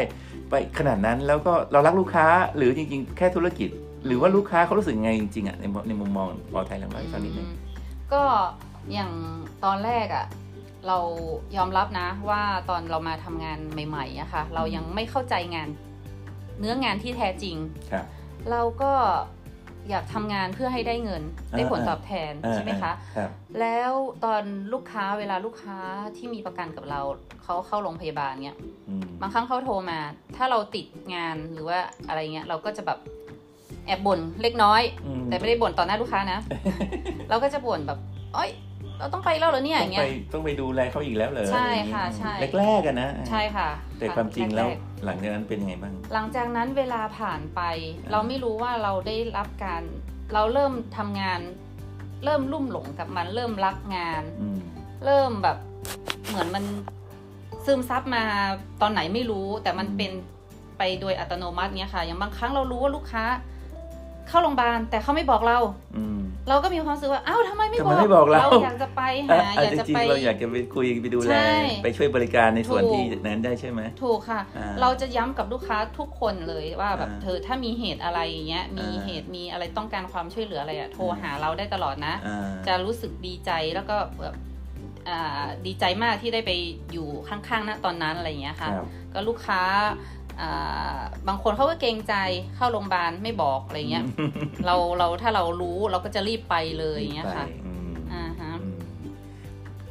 [0.50, 3.70] ไปขนาดนั้นแล้วก็เรารักลูกค้าหรือจริง ๆ แค่ธุรกิจ
[4.06, 7.56] หรือว่าลูกค้าเขารู้สึกไงจริงๆอะในมุมในมุมมองพอไทยลองเล่าให้ฟังนิดนึงอืม
[8.14, 8.24] ก็
[8.94, 9.12] อย่าง
[9.66, 10.26] ตอนแรกอะ่ะ
[10.88, 10.98] เรา
[11.58, 15.70] ยอมรับนะว่าตอนเรามาทำงานใหม่ๆอะค่ะเรายังไม่เข้าใจงาน
[16.60, 17.56] เนื้องานที่แท้จริง
[17.92, 18.06] ครับ
[18.50, 18.92] เราก็
[19.90, 21.24] อยากทำงานเพื่อให้ได้เงิน
[21.58, 23.92] ได้ผลอ่าตอบแทนเออใช่ไหมคะ ครับ แล้ว
[24.26, 24.44] ตอน
[24.74, 25.78] ลูกค้าเวลาลูกค้า
[26.18, 27.02] ที่มีประกันกับเรา
[27.44, 28.58] เขาเข้าโรงพยาบาลเนี้ย
[28.90, 30.00] อืม บางครั้งเขาโทรมา
[30.36, 33.00] ถ้าเราติดงานหรือว่าอะไรเงี้ยเราก็จะแบบ
[33.86, 36.40] แอบบ่นเล็กน้อย อืม แต่ไม่ได้บ่นต่อหน้าลูกค้านะ
[37.30, 38.00] เราก็จะบ่นแบบ
[38.34, 38.52] เอ้ย
[39.00, 47.62] เราต้องไปแล้วเหรอเนี่ยอต้อย่างเงี้ไปยต้องไปดูแลเขาอีกแล้วเหรอใช่อไรอย่างงี้ค่ะใช่แรกๆกันนะ ใช่ค่ะ แต่ความจริงแล้วรกหลังจากนั้นเป็นยังไงบ้างๆหลังจากนั้นเวลาผ่านไป
[48.04, 49.82] อ่าเราไม่รู้ว่าเราได้รับการ
[50.34, 51.40] เราเริ่มทำงาน
[52.26, 54.60] เริ่มลุ่มหลงกับมัน เริ่มรักงานอืม
[55.06, 55.58] เริ่มแบบ
[56.28, 56.64] เหมือนมัน
[57.66, 58.24] ซึมซับมา
[58.82, 60.12] ตอนไหนไม่รู้ แต่มันเป็น
[60.78, 63.24] ไปโดยอัตโนมัติเนี้ยค่ะ อย่างบางครั้งเรารู้ว่าลูกค้า
[64.30, 65.58] เข้าโรงพยาบาลแต่เขาไม่บอกเรา
[65.98, 71.50] อืมเราก็มีความรู้สึกว่าอ้าวทำไมไม่ทำบไมอกไม่บอกเราอยากจะไปอะหาอะอยากจจะริงไป ๆเราอยากจะไปคุยไปดูแลใช่
[71.84, 84.36] ไปช่วยบริการในส่วนถูก ที่นั้นได้ใช่ไหม ถูกค่ะ อ่าเราจะย้ำกับลูกค้าทุกคนเลยว่าแบบอ่าเธอถ้ามีเหตุอะไรอย่างเงี้ยมีอ่า เหตุมีอะไรต้องการความช่วยเหลืออะไรอะโทรอ่าหาเราได้ตลอดนะ อ่า จะรู้สึกดีใจแล้วก็แบบ
[85.10, 86.52] อ่าดีใจมากที่ได้ไป
[86.92, 90.23] อยู่ข้างๆณตอนนั้นอะไรอย่างเงี้ยค่ะครับก็ลูกค้าอ่า
[91.28, 92.14] บางคนเขาก็เกรงใจ
[92.56, 94.06] เข้าโรงพยาบาลไม่บอกอะไรเงี้ย
[94.66, 98.78] เราเราถ้าเรารู้เราก็จะรีบไปเลยอย่างเงี้ยค่ะไปอืมอ่าฮะอืม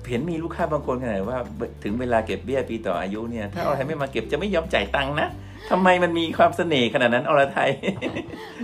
[0.09, 1.39] เห็นมีลูกค้าบางคนขนาดว่า
[1.83, 5.29] ถึงเวลาเก็บเบี้ยปีต่ออายุเนี่ย ถ้าอรไทยไม่มาเก็บจะไม่ยอมจ่ายตังค์นะ
[5.71, 7.71] ทำไมมันมีความเสน่ห์ขนาดนั้นอรไทย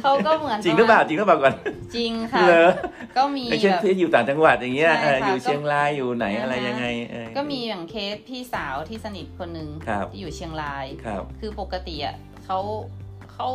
[0.02, 1.54] เขาก็เหมือนจริงหรือเปล่าจริงหรือเปล่าก่อน
[1.96, 2.68] จริงค่ะเหรอ
[3.16, 12.58] ก็มีอย่างเช่นแบบ ที่อยู่ต่างจังหวัดอย่างเงี้ยใช่เออค่ะอยู่เชียงรายอยู่ไหนอ่าฮะอะไรยังไงเออ ก็มีอย่างเคสพี่สาวที่สนิทคนหนึ่งครับ ที่อยู่เชียงราย ครับ คือปกติอะเขา
[13.32, 13.48] เขา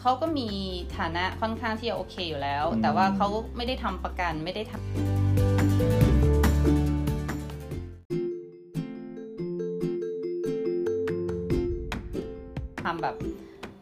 [0.00, 0.48] เขาก็มี
[0.96, 5.43] ฐานะค่อนข้างที่จะโอเคอยู่แล้ว อืม แต่ว่าเขาไม่ได้ทำประกันไม่ได้ทำ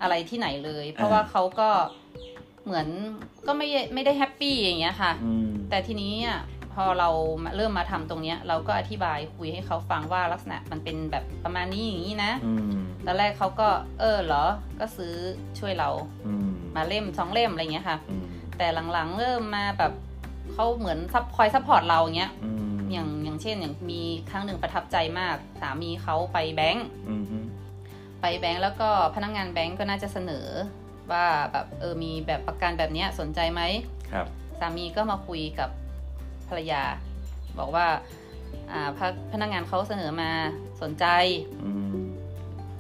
[0.03, 1.69] อะไรที่ไหนเลย เพราะว่าเขาก็
[2.65, 2.87] เหมือน
[3.47, 6.41] ก็ไม่ไม่ได้ happy อย่างเงี้ยค่ะอืมแต่ทีนี้อะ
[6.75, 7.11] พอเรา
[7.45, 12.73] มาเริ่มมาทำตรงเนี้ย เราก็อธิบายคุยให้เขาฟังว่าลักษณะมันเป็นแบบประมาณนี้อย่างนี้นะอืม
[13.07, 13.69] ตอนแรกเขาก็
[14.01, 14.45] เออเหรอ
[14.81, 15.15] ก็ซื้อ
[15.59, 15.91] ช่วยเรา
[16.27, 18.25] อืมมาเล่มสองเล่มอะไรเงี้ยค่ะอืม
[18.59, 19.93] แต่หลังๆเริ่มมาแบบ
[20.53, 27.45] เขาเหมือนซับคอย support เราอย่างเงี้ยอืมอย่างอย่างเช่นอย่างมีครั้งหนึ่งประทับใจมาก สามีเขาไปแบงก์อืมอืม
[28.23, 30.47] ไปแบงก์แล้วก็พนักงานแบงก์ก็น่าจะเสนอ
[31.13, 33.63] ว่าแบบเออมีแบบประกันแบบเนี้ยสนใจไหม
[34.13, 34.27] ครับ
[34.59, 35.71] สามีก็มาคุยกับ
[36.49, 36.83] ภรรยา
[37.59, 37.87] บอกว่า
[38.73, 40.31] อ่าพะพนักงานเขาเสนอมา
[40.83, 41.07] สนใจ
[41.65, 41.93] อืม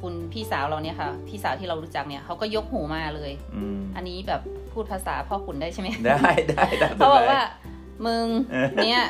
[0.01, 4.41] คุณพี่สาวเราเนี่ยค่ะ พี่สาวที่เรารู้จักเนี่ยเขาก็ยกหูมาเลยอืมอันนี้แบบ
[4.73, 7.43] พูดภาษาพ่อขุนได้ใช่ไหมได้ได้ได้เขาบอกว่า
[8.07, 9.03] มึงเออเนี่ย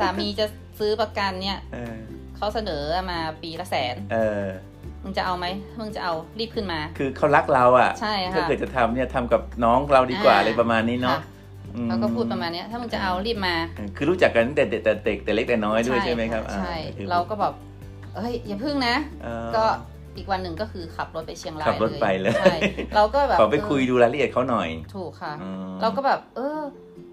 [0.00, 0.46] สามีจะ
[0.78, 1.96] ซื้อประกันเนี่ยเออ
[2.36, 4.46] เขาเสนอมาปีละแสนเออ
[5.04, 5.46] มึงจะเอาไหม
[5.80, 11.20] มึงจะเอารีบขึ้นมา คือเขารักเราอะใช่ค่ะถ้าเกิดจะทำเนี่ยทำกับน้องเราดีกว่าอ่าอะไรประมาณนี้เนาะค่ะ
[11.76, 17.54] อืมเขาก็พูดประมาณเนี้ยถ้ามึงจะเอารีบมาเออคือรู้จักกันตั้งแต่เด็กแต่เด็กแต่เล็กแต่น้อยด้วยใช่ไหมครับใช่อ่คือเราก็แบบ
[18.16, 19.64] เอ้ยอย่าพึ่งนะเออก็
[20.16, 22.54] อีกวันหนึ่งก็คือขับรถไปเชียงรายขับรถไปเลยใช่
[22.96, 26.60] เราก็แบบขอไปเออคุยดูรายละเอียดเขาหน่อย ถูกค่ะอืมเราก็แบบ เออ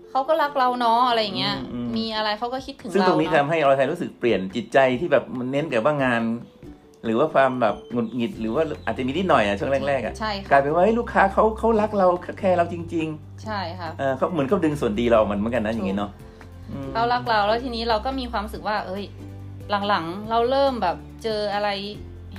[0.09, 6.21] เขาก็รักเราเนาะอะไรอย่างเงี้ยอืมอืมมีอะไรเขาก็คิดถึงซึ่งเราตรงนี้ทำเนาะให้อรไทยรู้สึกเปลี่ยนจิตใจที่แบบมันเน้นกับว่างาน
[7.05, 12.07] หรือว่าความแบบหงุดหงิดหรือว่าอาจจะมีนิดหน่อยอะช่วงแรกๆอะใช่กลาค่ะยเป็นว่าเฮ้ยลูกค้าเขาเขารักเรา
[12.39, 13.07] แค่เราจริง
[13.43, 16.11] ใช่ค่ะๆเออเขาเหมือนเขาดึงส่วนดีเราออกมันเหมือนกันนะอย่างงี้เนาะ
[16.71, 19.03] อืมเขารักเราแล้วทีนี้เราก็มีความรู้สึกว่า เอ้ย
[19.87, 21.69] หลังๆ เราเริ่มแบบเจออะไร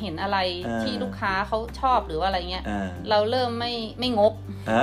[0.03, 0.39] เห็นอะไร
[0.83, 4.35] ที่ลูกค้าเขาชอบหรือว่าอะไรเงี้ยอ่าเราเริ่มไม่ไม่งก
[4.71, 4.83] อ่า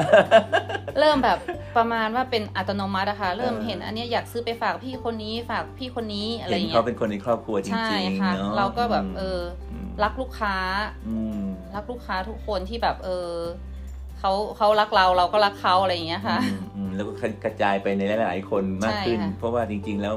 [0.99, 1.39] เริ่มแบบ
[1.77, 9.41] ประมาณว่าเป็นอัตโนมัติอะค่ะเริ่มเออเห็นอันเนี้ยอยากซื้อไปฝากพี่คนนี้ฝากพี่คนนี้อะไรเห็นเงี้เขายเป็นคนในครอบครัวจใช่ริงๆค่ะเนาะเราก็แบบเออ
[9.85, 10.55] มรักลูกค้า
[11.07, 11.39] อืม
[11.75, 13.31] รักลูกค้าทุกคนที่แบบเออ
[14.19, 20.15] เขาเขารักเราเราก็รักเขาอะไรอย่างเงี้ยค่ะอืมอืมแล้วก็กระจายไปในหลาย ๆ คนมากขึ้นใช่ค่ะเพราะว่าจริง ๆ แล้ว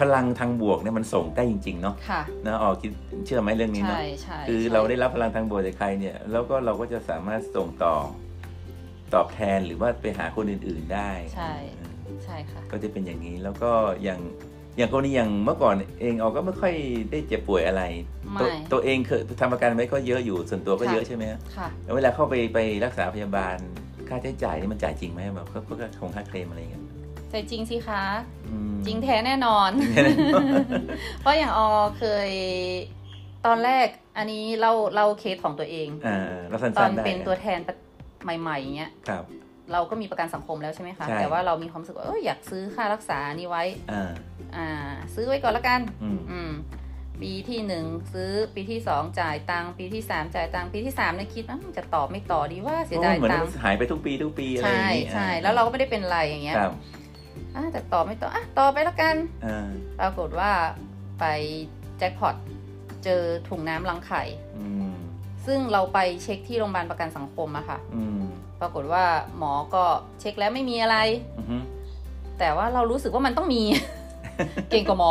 [0.00, 2.90] พลังทางบวกเนี่ยมันส่งได้จริง ๆ เนาะค่ะนะออกคิด
[3.26, 7.96] เชื่อไหมเรื่องนี้เนาะใช่ใช่คือใช่เราได้รับพลังทางบวกจากใครเนี่ยแล้วก็เราก็จะสามารถส่งต่อ
[9.14, 11.92] ตอบแทนหรือว่าไปหาคนอื่น ๆได้ ใช่เออ
[12.24, 13.70] ใช่ค่ะก็จะเป็นอย่างนี้แล้วก็
[14.02, 14.20] อย่าง
[14.76, 16.74] อย่างกรณีอย่างเมื่อก่อนเองออกก็ไม่ค่อย
[17.10, 17.82] ได้เจ็บป่วยอะไร
[18.32, 23.56] ไม่ตัวตัวเองเคยทำประกันไว้ก็เยอะอยู่ส่วนตัวก็ค่ะเยอะใช่ไหมฮะค่ะแล้วเวลาเข้าไปไปรักษาพยาบาล
[24.08, 26.84] ค่าใช้จ่ายนี่มันจ่ายจริงไหมแบบก็ก็คงค่าเคลมอะไรอย่างเงี้ย
[27.30, 28.04] แต่จริงสิคะ
[28.48, 30.64] อืมจริงแท้แน่นอนจริงแท้แน่นอน
[31.20, 32.30] เพราะอย่างออเคย
[33.46, 33.86] ตอนแรก
[34.18, 37.58] อันนี้เล่าเล่าเคสของตัวเองอ่าเราสั้ตอนนๆได้เป็นตัวแทน
[38.40, 39.24] ใหม่ๆอย่างเงี้ยครับ
[39.72, 44.10] เราก็มีประกันสังคมแล้วใช่ไหมคะใช่แต่ว่าเรามีความรู้สึกว่าเอออยากซื้อค่ารักษานี่ไว้อ่า
[44.56, 44.68] อ่า
[45.14, 46.50] ซื้อไว้ก่อนละกันอืมอืม
[47.22, 56.72] ปีที่หนึ่งซื้อปีที่สองจ่ายตังค์ปีที่สามจ่ายตังค์ปีที่สามเนี่ยคิดว่าจะต่อไม่ต่อดีว่าเสียดายเหมือนตังค์หายไปทุกปีทุกปีอะไรอใช่ย่างนี้ใช่อ่แล้วเราก็ไม่ได้เป็นไรอย่างเงี้ยครับ
[57.56, 59.68] อะแต่ต่อไม่ต่ออะต่อไปละกันอ่า
[60.00, 60.50] ปรากฏว่า
[61.20, 61.24] ไป
[61.98, 62.36] แจ็คพอต
[63.04, 64.22] เจอถุงน้ำรังไข่
[64.58, 64.92] อืม
[65.46, 68.20] ซึ่งเราไปเช็คที่โรงพยาบาลประกันสังคมอะค่ะ อืม
[68.60, 69.04] ปรากฏว่า
[69.38, 69.84] หมอก็
[70.20, 70.96] เช็คแล้วไม่มีอะไร
[71.38, 71.56] อือฮึ
[72.38, 73.62] แต่ว่าเรารู้สึกว่ามันต้องมี
[74.70, 75.10] เก่งกว่าหมอ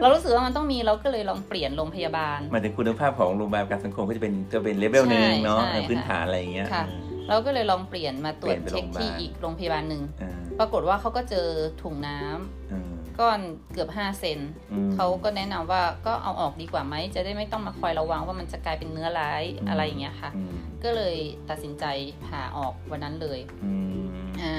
[0.00, 6.84] เรารู้สึกว่ามันต้องมีเราก็เลยลองเปลี่ยนโรงพยาบาล หมายถึงคุณภาพของโรงพยาบาลประกันสังคมก็จะเป็นจะเป็นเลเวลหนึ่งเนาะใช่ใช่พื้นฐานอะไรอย่างเงี้ยค่ะ
[7.28, 11.48] เราก็เลยลองเปลี่ยนมาตรวจเช็คเปลี่ยนไปที่โรงพยาบาลอีกโรงพยาบาลหนึ่ง อ่า ปรากฏว่าเขาก็เจอ
[11.82, 13.40] ถุงน้ำอืมก้อน
[13.72, 14.38] เกือบ5เซน
[14.72, 20.52] อืมเขาก็แนะนำว่าก็เอาออกดีกว่าไหมจะได้ไม่ต้องมาคอยระวังว่ามันจะกลายเป็นเนื้อร้ายอืมอะไรอย่างเงี้ยค่ะอืม
[20.84, 21.16] ก็เลย
[21.50, 21.84] ตัดสินใจ
[22.26, 24.54] ผ่าออกวันนั้นเลยอืมอ่า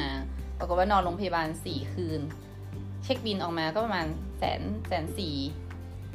[0.59, 2.21] ปรากฏว่านอนโรงพยาบาลสี่คืน
[3.03, 4.05] เช็คบินออกมาก็ประมาณ
[4.39, 5.35] แสนแสนสี่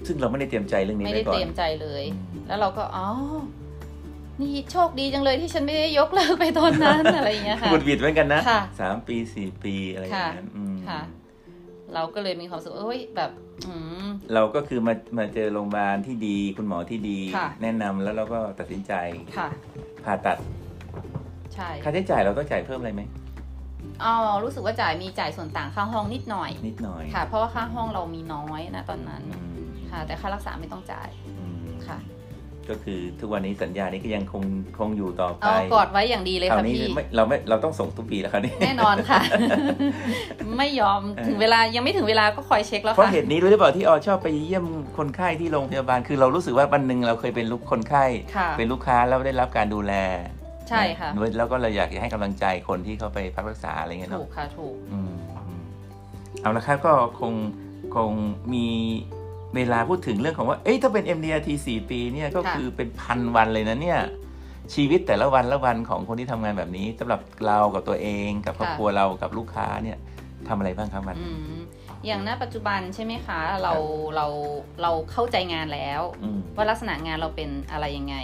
[0.06, 3.06] ซึ่งเราไม่ได้เตรียมใจเรื่องนี้ไม่ไว้ได้ก่อเตนรียมใจเลยอืมแล้วเราก็อ๋อ
[4.40, 11.00] นี่โชคดีจังเลยที่ฉันไม่ได้ยกเลิกไปตอนนั้นอะไรอย่างเงี้ยค่ะหงุดหวิดเหมือนกันนะค่ะสามปีสี่ปีอะไรอย่างนั้นอืมค่ะ
[11.94, 13.30] เราก็เลยมีความรู้สึกว่าเฮ้ยแบบ
[13.66, 18.92] อืมเราก็คือมามาเจอโรงพยาบาลที่ดีคุณหมอที่ดีค่ะแนะนำแล้วเราก็ตัดสินใจ
[19.36, 19.48] ค่ะ
[20.04, 20.38] ผ่าตัด
[21.54, 23.02] ใช่ค่าใช้จ่ายเราต้องจ่ายเพิ่มอะไรไหม
[24.04, 31.98] อ๋อรู้สึกว่าจ่ายมีจ่ายส่วนต่างค่าห้องนิดหน่อย นิดหน่อยค่ะ เพราะว่าค่าห้องเรามีน้อยนะตอนนั้นอืมค่ะ แต่ค่ารักษาไม่ต้องจ่ายอืมค่ะ
[32.70, 34.42] ก็คือทุกวันนี้สัญญานี้ก็ยังคง
[34.78, 39.20] คงอยู่ต่อไปเอากอดไว้อย่างดีเลยคราวค่ะนี้พี่ไม่เราไม่เราต้องส่งทุกปีแล้วคราวนี้แน่นอนค่ะ
[40.58, 44.64] ไม่ยอมเออถึงเวลายังไม่ถึงเวลาก็คอยเช็คแล้วเพราะค่ะเหตุนี้รู้หรือเปล่าที่ออชอบไปเยี่ยม
[44.98, 48.04] คนไข้ที่โรงพยาบาลคือเรารู้สึกว่าวันหนึ่งเราเคยเป็นลูกคนไข้
[48.36, 49.94] ค่ะเป็นลูกค้าแล้วได้รับการดูแล
[50.70, 55.12] ใช่ค่ะนแล้วก็เราอยากจะให้กำลังใจคนที่เขาไปพักรักษาอะไรเงี้ยถูเนาะกค่ะถูกอืม
[55.48, 55.62] อืม
[56.42, 57.32] เอาละครับก็คง
[57.96, 58.12] คง
[58.54, 58.66] มี
[59.56, 64.00] เวลาพูดถึงเรื่องของว่า เอ้ยถ้าเป็น MDRT 4 ปีเนี่ยก็ค่ะคือเป็นพันวันเลยนะเนี่ย
[64.74, 69.98] ชีวิตแต่ละวันละวันของคนที่ทำงานแบบนี้สำหรับเรากับตัวเองกับครอบครัวเรากับลูกค้าเนี่ย
[70.48, 71.54] ทำอะไรบ้างครับมันอืม
[72.06, 73.72] อย่างณปัจจุบันใช่ไหมคะ เรา
[74.16, 74.26] เรา
[74.82, 78.16] เราเข้าใจงานแล้วอืมว่าลักษณะงานเราเป็นอะไรยังไง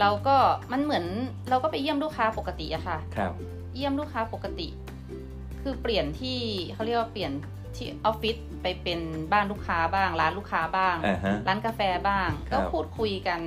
[0.00, 0.36] เราก็
[0.72, 1.04] มันเหมือน
[1.50, 3.32] เราก็ไปเยี่ยมลูกค้าปกติอะค่ะ ครับ
[3.74, 4.68] เยี่ยมลูกค้าปกติ
[5.64, 6.38] คือเปลี่ยนที่
[6.74, 7.32] เขาเรียกว่าเปลี่ยน
[7.76, 9.00] ที่ออฟฟิศไปเป็น
[9.32, 13.40] บ้านลูกค้าบ้าง ร้านลูกค้าบ้างอ่าฮะร้านกาแฟบ้างครัก็บพูดคุยกัน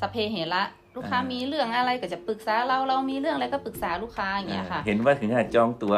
[0.00, 0.62] สพเพเหระ
[0.96, 5.94] ลูกค้าอ่ามีมีเรื่องอะไรก็จะปรึกษาเราเรามีเรื่องอะไรก็ปรึกษาลูกค้าอย่างเงี้ยค่ะ เห็นว่าถึงขนาดจองตั๋ว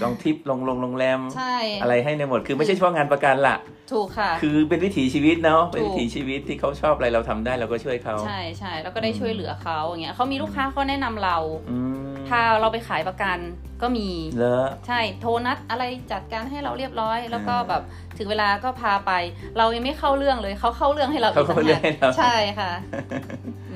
[0.00, 3.56] จองทริปลงลงโรงแรมใช่อะไรให้ในหมดคือไม่ใช่เฉพาะงานประกันละ
[3.92, 11.36] ถูกค่ะ คือเป็นวิถีชีวิตเนาะเป็นถูกวิถีชีวิตที่เขาชอบอะไรเราทำได้เราก็ช่วยเขาใช่ใช่แล้วก็ได้ช่วยเหลือเขาอย่างเงี้ยเขามีลูกค้าเขาแนะนำเรา
[11.70, 13.38] อืมพาเราไปขายประกัน
[13.82, 17.82] ก็มีเลอะใช่โทรนัดอะไรจัดการให้เราเรียบร้อย แล้วก็อ่าแบบ
[18.18, 19.12] ถึงเวลาก็พาไป
[19.58, 22.72] เรายังไม่เข้าเรื่องเลยเขาเข้าเรื่องให้เราเขาเข้าเรื่องให้เราใช่ค่ะ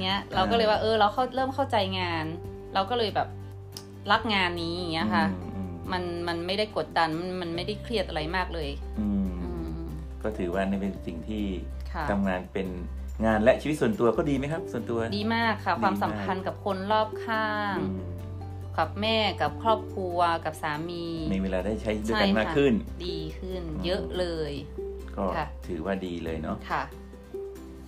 [0.03, 2.25] เนี้ยเราก็เลยว่าเออเราเข้าเริ่มเข้าใจงาน
[2.75, 3.29] เราก็เลยแบบ
[4.13, 8.69] รักงานนี้อย่างเงี้ยค่ะอืมมันมันไม่ได้กดดันมันมันไม่ได้เครียดอะไรมากเลย
[8.99, 9.20] อืมอืม
[10.23, 11.45] ก็ถือว่านี่เป็นสิ่งที่
[11.93, 12.69] ค่ะ ทำงานเป็น
[13.27, 18.01] งานและชีวิตส่วนตัวก็ดีไหมครับ ส่วนตัว ดีมากค่ะ ดีความมากสัมพันธ์กับคนรอบข้าง อืม
[18.79, 21.05] กับแม่กับครอบครัวกับสามี
[21.35, 22.73] มีเวลาได้ใช้ด้วยใช่กันมากค่ะขึ้น
[23.07, 24.53] ดีขึ้น อืม เยอะเลย
[25.17, 26.83] ก็ค่ะ ถือว่าดีเลยเนาะ ค่ะ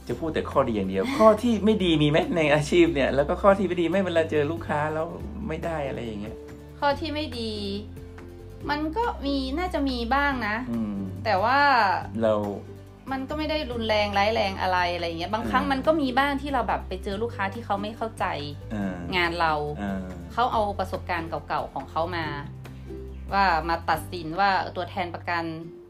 [0.08, 5.06] จะพูดแต่ข้อดีอย่างเดียว ข้อที่ไม่ดีมีไหมในอาชีพเนี่ย แล้วก็ข้อที่ไม่ดีไม่เวลาเจอลูกค้าแล้ว
[5.48, 6.36] ไม่ได้อะไรอย่างเงี้ย
[6.80, 7.52] ข้อที่ไม่ดี
[8.70, 10.91] มันก็มีน่าจะมีบ้างนะ อืม
[11.24, 11.58] แต่ว่า
[12.22, 12.34] เรา
[13.12, 18.24] มันก็ไม่ได้รุนแรงร้ายแรงอะไรอะไรอย่างเงี้ยบางครั้งอืมมันก็มีบ้างที่เราแบบไปเจอลูกค้าที่เขาไม่เข้าใจ
[18.74, 22.26] อ่างานเราอ่าเขาเอาประสบการณ์เก่าๆของเขามา
[23.32, 25.44] ว่ามาตัดสินว่าตัวแทนประกัน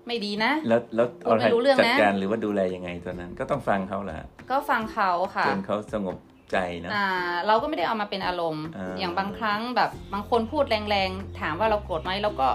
[0.07, 6.16] ไม่ดีนะ แล้วแล้วพูดไม่รู้เรื่องนะจัดการหรือว่าดูแลยังไงตอนนั้น ก็ต้องฟังเขาแหละก็ฟังเขาค่ะจนเขาสงบ
[6.53, 7.07] ใจนะอ่า
[7.47, 12.49] เราก็ไม่ได้เอามาเป็นอารมณ์อ่าอย่างบางครั้งแบบบางคนพูดแรงๆถามว่าเราโกรธไหมเราก็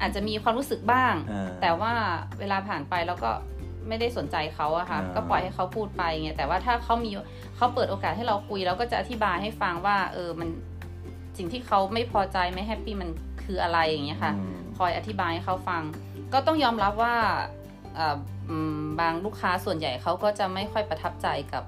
[0.00, 1.92] อาจจะมีความรู้สึกบ้างอ่าแต่ว่า
[2.38, 3.30] เวลาผ่านไปเราก็
[3.88, 7.10] ไม่ได้สนใจเขาอะค่ะอ่าก็ปล่อยให้เขาพูดไปไงแต่ว่าถ้าเขามี
[7.56, 10.48] เขาเปิดโอกาสให้เราคุยเราก็จะอธิบายให้ฟังว่า เออมัน
[11.38, 13.10] สิ่งที่เขาไม่พอใจไม่ happy มัน
[13.44, 15.82] คืออะไรอย่างเงี้ยค่ะอืมคอยอธิบายให้เขาฟัง
[16.32, 17.14] ก็ต้องยอมรับว่า
[17.94, 18.16] เอ่อ
[18.50, 21.64] อืมบางลูกค้าส่วนใหญ่เขาก็จะไม่ค่อยประทับใจกับ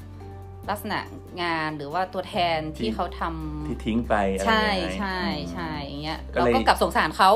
[0.71, 0.99] ลักษณะ
[1.43, 7.31] งานหรือว่าตัวแทนที่เขาทำที่ทิ้งไปอะไรใช่ยังไงใช่อืมใช่อย่างเงี้ยก็เราเลยก็กลับสงสารเขา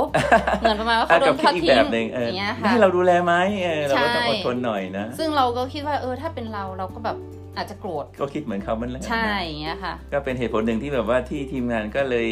[0.60, 7.16] เหมือนประมาณว่าอะเขาโดนทอดทิ้งกลับคิดอีกทิ้แบงบหนึ่งเอออย่างเงี้ยนี่ค่ะให้เราดูแลไหมเออเราก็ต้องใช่อดทนหน่อยนะซึ่งเราก็คิดว่าเออถ้าเป็นเราเราก็แบบ
[7.56, 12.28] อาจจะโกรธก็คิดเหมือนเขาเหมันแหละใช่อย่างเงี้ยค่ะ ก็เป็นเหตุผลหนึ่งที่แบบว่าที่ทีมงานก็เลย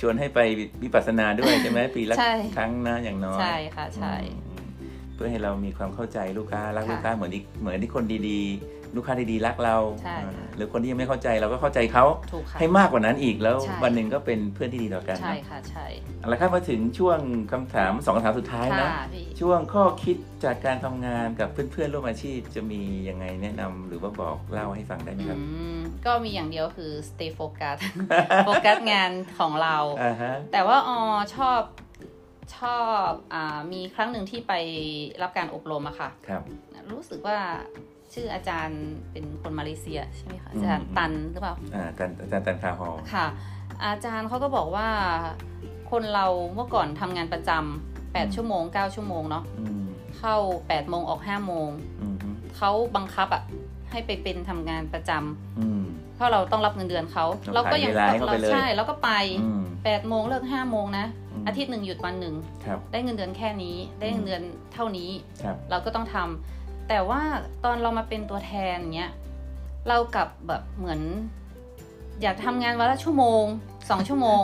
[0.00, 0.38] ชวนให้ไป
[0.82, 4.14] วิปัสสนาด้วยใช่ไหมปีละใช่ครั้งนะอย่างน้อยใช่ค่ะใช่
[4.48, 4.66] อืม
[5.14, 15.86] เพื่อให้เรามีความเข้าใจลูกค้ารักค่ะลูกค้าเหมือนที่เหมือนที่คนดีๆ ลูกค้าดีๆรักเรา ใช่ค่ะอ่าหรือคนที่ยังไม่เข้าใจเราก็เข้าใจเขาถูกค่ะ ให้มากกว่านั้นอีกแล้วใช่ วันหนึ่งก็เป็นเพื่อนที่ดีต่อกันใช่นะค่ะใช่
[16.20, 17.18] เอาละครับมาถึงช่วง
[17.52, 25.44] คำถามสองคำถามสุดท้ายนะ ค่ะพี่ช่วงข้อคิดจากการทำงานกับเพื่อนๆร่วมอาชีพจะมียังไงแนะนำหรือว่าบอกเล่าให้ฟังได้ไหมครับอื
[25.76, 27.78] มก็มีอย่างเดียวคือ stay focus
[28.44, 30.98] โฟกัสงานของเรา อ่าฮะ แต่ว่าออ
[31.36, 31.60] ชอบ
[32.58, 34.52] ชอบอ่ามีครั้งหนึ่งที่ไป
[35.22, 36.42] รับการอบรมอะค่ะ ครับ
[36.92, 37.38] รู้สึกว่า
[38.14, 38.80] ชื่ออาจารย์
[39.12, 43.26] เป็นคนมาเลเซียใช่ไหมคะอืมอาจารย์ตันหรือเปล่าอ่าอาจารย์อาจารย์ตันคาฮอลค่ะ
[43.84, 44.88] อาจารย์เขาก็บอกว่า
[45.90, 49.86] คนเราเมื่อก่อนทำงานประจำแปดชั่วโมงเก้าชั่วโมงเนาะอืม
[50.18, 50.36] เข้า
[50.68, 51.68] แปดโมงออกห้าโมง
[52.00, 53.42] อืมฮึเขาบังคับอะ
[53.90, 55.82] ให้ไปเป็นทำงานประจำอืม
[56.14, 59.10] เพราะเราต้องรับเงินเดือนเขาเราขายเวลาให้เขาไปเลยใช่แล้วก็ไป
[59.42, 61.06] อืมแปดโมงเลิกห้าโมงนะ
[61.40, 64.42] มอาทิตย์หนึ่งหยุดวันหนึ่งครับได้เงินเดือนแค่นี้ ได้เงินเดือน
[64.72, 65.10] เท่านี้
[65.42, 67.20] ครับเราก็ต้องทำ แต่ว่า
[67.64, 69.10] ตอนเรามาเป็นตัวแทนเนี้ย
[69.88, 71.00] เรากลับแบบเหมือน
[72.22, 73.44] อยากทำงานวันละชั่วโมง
[73.90, 74.42] สองชั่วโมง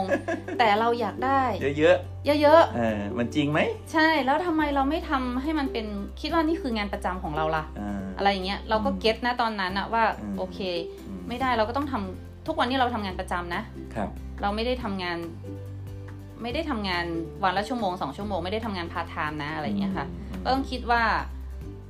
[0.59, 1.97] แต่เราอยากได้ เยอะ
[2.41, 5.85] เยอะๆเออมันจริงไหมๆใช่แล้วทำไมเราไม่ทำให้มันเป็น
[6.21, 10.59] คิดว่านี่คืองานประจำของเราล่ะอ่าอะไรอย่างเงี้ยเราก็ get นะตอนนั้นอะว่าอืมโอเค
[11.07, 13.61] อืมไม่ได้เราก็ต้องทำทุกวันนี้เราทำงานประจำนะ
[13.95, 14.09] ครับ
[14.41, 15.17] เราไม่ได้ทำงาน
[16.41, 17.05] ไม่ได้ทำงาน
[17.43, 21.03] วันละชั่วโมงสองชั่วโมงไม่ได้ทำงานพาร์ทไทม์นะอะไรอย่างเงี้ยค่ะอืมก็ต้องคิดว่า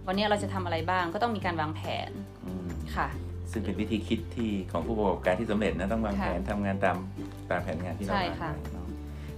[0.07, 2.09] วันนี้เราจะทำอะไรบ้างก็ต้องมีการวางแผน
[2.45, 3.07] อืมค่ะ
[3.51, 6.97] ซึ่งเป็นวิธีคิดที่ของผู้ประกอบการที่สำเร็จนะต้องวางค่ะแผนทำงานตาม
[7.51, 8.87] ตามแผนงานที่เราใช่วางค่ะไว้เนาะ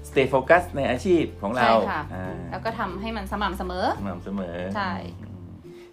[0.10, 5.50] stay focus ในอาชีพของเราใช่ค่ะอ่าแล้วก็ทำให้มันสม่ำเสมอสม่ำเสมอใช่อืม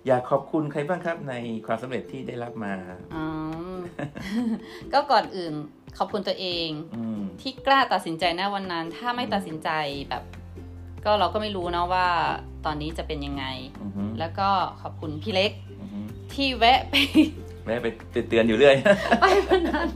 [0.07, 1.35] อยากขอบคุณใครบ้างครับใน
[1.67, 2.75] ความสำเร็จที่ได้รับมา
[3.15, 3.25] อื
[3.75, 3.77] ม
[4.93, 5.53] ก็ก่อนอื่น
[5.99, 9.71] ขอบคุณตัวเองอืมที่กล้าตัดสินใจนะวันนั้น ถ้าไม่ตัดสินใจ
[10.11, 10.23] แบบ
[11.05, 12.09] ก็เราก็ไม่รู้เนาะว่า
[12.66, 13.44] ตอนนี้จะเป็นยังไง
[13.83, 14.48] อือฮึแล้วก็
[14.83, 15.98] ขอบคุณพี่เล็กอือฮึ
[16.33, 16.94] ที่แวะไป
[17.64, 17.87] แม่ไป
[18.29, 18.77] เตือนอยู่เรื่อย
[19.20, 19.88] ไปวันนั้น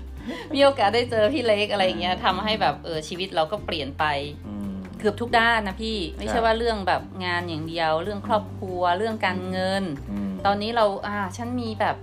[0.54, 4.04] มีโอกาสได้เจอพี่เล็กอะไรอย่างเงี้ยทำให้แบบเออชีวิตเราก็เปลี่ยนไป
[4.46, 11.96] อืม เกือบทุกด้านนะพี่ไม่ครัใช่บว่าเรื่องแบบงานอย่างเดียว เรื่องครอบครัวเรื่องการเงิน อืมตอนนี้เราอ่าฉันมีแบบ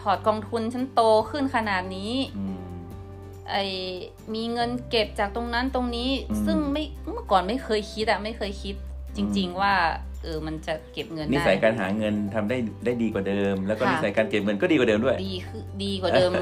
[0.00, 2.56] พอร์ตกองทุนฉันโตขึ้นขนาดนี้อืม
[3.50, 3.56] ไอ
[4.34, 8.74] มีเงินเก็บจากตรงนั้นตรงนี้ อืม ซึ่งไม่เมื่อก่อนไม่เคยคิดอะไม่เคยคิด
[9.16, 9.74] จริง ๆ ว่า
[10.24, 16.32] เออมันจะเก็บเงินนิได้สัยการหาเงินทำได้ได้ดีกว่าเดิม แล้วก็ค่ะนิสัยการเก็บเงินก็ดีกว่าเดิมด้วย ดีคือดีกว่าเดิม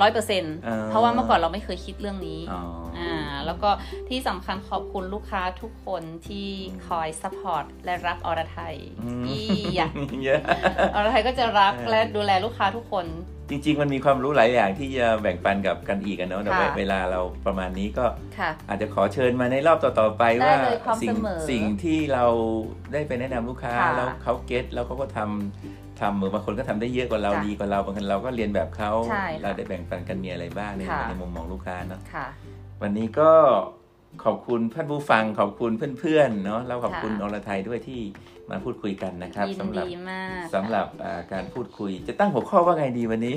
[0.00, 2.60] ร้อยเปอร์เซ็นต์อ่าเพราะว่าเมื่อก่อนเราไม่เคยคิดเรื่องนี้อ๋อ
[2.98, 3.12] ออ่า
[3.46, 3.70] แล้วก็
[4.08, 6.48] ที่สำคัญขอบคุณลูกค้าทุกคนที่
[6.88, 9.38] คอย support และรักอรไทยอืมอี
[9.78, 9.90] อะ
[10.24, 10.40] เยอะ
[10.94, 13.06] อรไทยก็จะรักเออและดูแลลูกค้าทุกคน
[13.48, 18.04] จริง ๆ มันมีความรู้หลายอย่างที่จะแบ่งปันกับกันอีกกันเนาะแต่ว่าค่ะ เวลาเราประมาณนี้ก็
[18.38, 22.26] ค่ะ อาจจะขอเชิญมาในรอบต่อๆไปได้ว่าเลยพร้อมสิ่งเสมอสิ่งที่เรา
[22.92, 32.26] ได้ไปแนะนำลูกค้าค่ะแล้วเขาเก็ตแล้วเขาก็ทำทำเหมือนบางคนก็ทำได้เยอะกว่าเราค่ะดีกว่าเราบางคนเราก็เรียนแบบเขาใช่ค่ะเราได้แบ่งปันกันมีอะไรบ้างในค่ะ ในมุมมองลูกค้าเนาะ ค่ะ
[32.82, 33.30] วันนี้ก็
[34.24, 38.00] ขอบคุณท่านผู้ฟังขอบคุณเพื่อนๆเนาะแล้วขอบคุณค่ะ อรไทยด้วยที่
[38.50, 43.36] มาพูดคุยกันนะครับยินสำหรับดีมากสำหรับอ่าการพูดคุย จะตั้งหัวข้อว่าไงดีวันนี้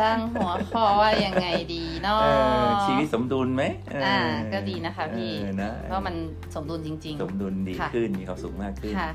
[0.00, 2.26] ตั้งหัวข้อว่ายังไงดีเนาะเอ
[2.64, 3.62] อชีวิตสมดุลไหม
[4.02, 4.18] เอ่า
[4.52, 6.14] ก็ดีนะคะพี่เออนะเพราะมัน
[6.54, 9.12] สมดุลจริงสมดุลดีค่ะขึ้นมีความสุขมากขึ้นๆค่ะ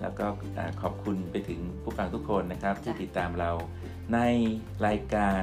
[0.00, 0.26] แล้วก็
[0.58, 3.50] อ่าขอบคุณไปถึงผู้ฟังทุกคนนะครับ ที่จ้ะติดตามเรา
[4.14, 4.18] ใน
[4.86, 5.42] รายการ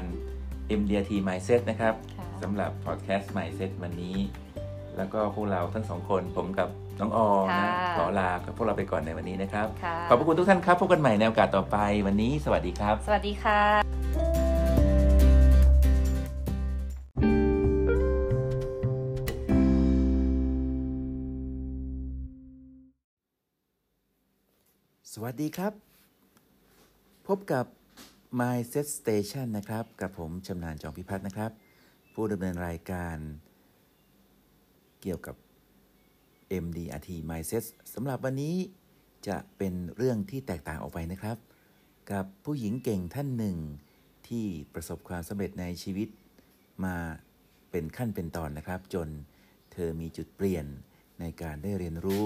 [0.80, 4.17] MDRT Mindset นะครับค่ะสำหรับพอดแคสต์ Mindset วันนี้
[4.97, 6.69] แล้วก็พวกเราทั้งสองคนผมกับ
[7.01, 13.62] น้องออค่ะนะ ขอลาพวกเราไปก่อนในวันนี้นะครับค่ะขอบพระคุณทุกท่านครับ พบกันใหม่ในโอกาสต่อไปวันนี้ สวัสดีครับ สวัสดีค่ะ
[25.13, 25.73] สวัสดีครับ
[27.27, 27.65] พบกับ
[28.39, 31.51] Mindset Station นะครับ กับผมชำนาญจองพิพัฒน์นะครับ
[32.13, 33.17] ผู้ดำเนินรายการ
[35.01, 35.36] เกี่ยวกับ
[36.63, 38.55] MDRT Mindset สำหรับวันนี้
[39.27, 41.38] จะเป็นเรื่องที่แตกต่างออกไปนะครับ
[42.12, 43.57] กับผู้หญิงเก่งท่านหนึ่ง
[44.27, 46.10] ที่ประสบความสำเร็จในชีวิต
[46.86, 46.95] มา
[47.71, 49.07] เป็นขั้นเป็นตอนนะครับ จน
[49.71, 50.65] เธอมีจุดเปลี่ยน
[51.19, 52.25] ในการได้เรียนรู้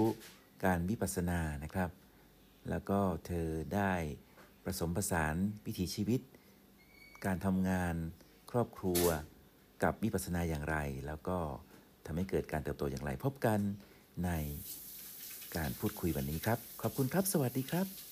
[0.64, 1.90] การวิปัสสนานะครับ
[2.70, 3.92] แล้วก็เธอได้
[4.64, 5.34] ผสมผสาน
[5.66, 6.20] วิถีชีวิต
[7.24, 7.94] การทำงาน
[8.50, 9.04] ครอบครัว
[9.82, 11.38] กับวิปัสสนาอย่างไร แล้วก็
[12.06, 13.60] ทำให้เกิดการเติบโตอย่างไร พบกัน
[14.24, 14.30] ใน
[15.56, 18.11] การพูดคุยวันนี้ครับ ขอบคุณครับ สวัสดีครับ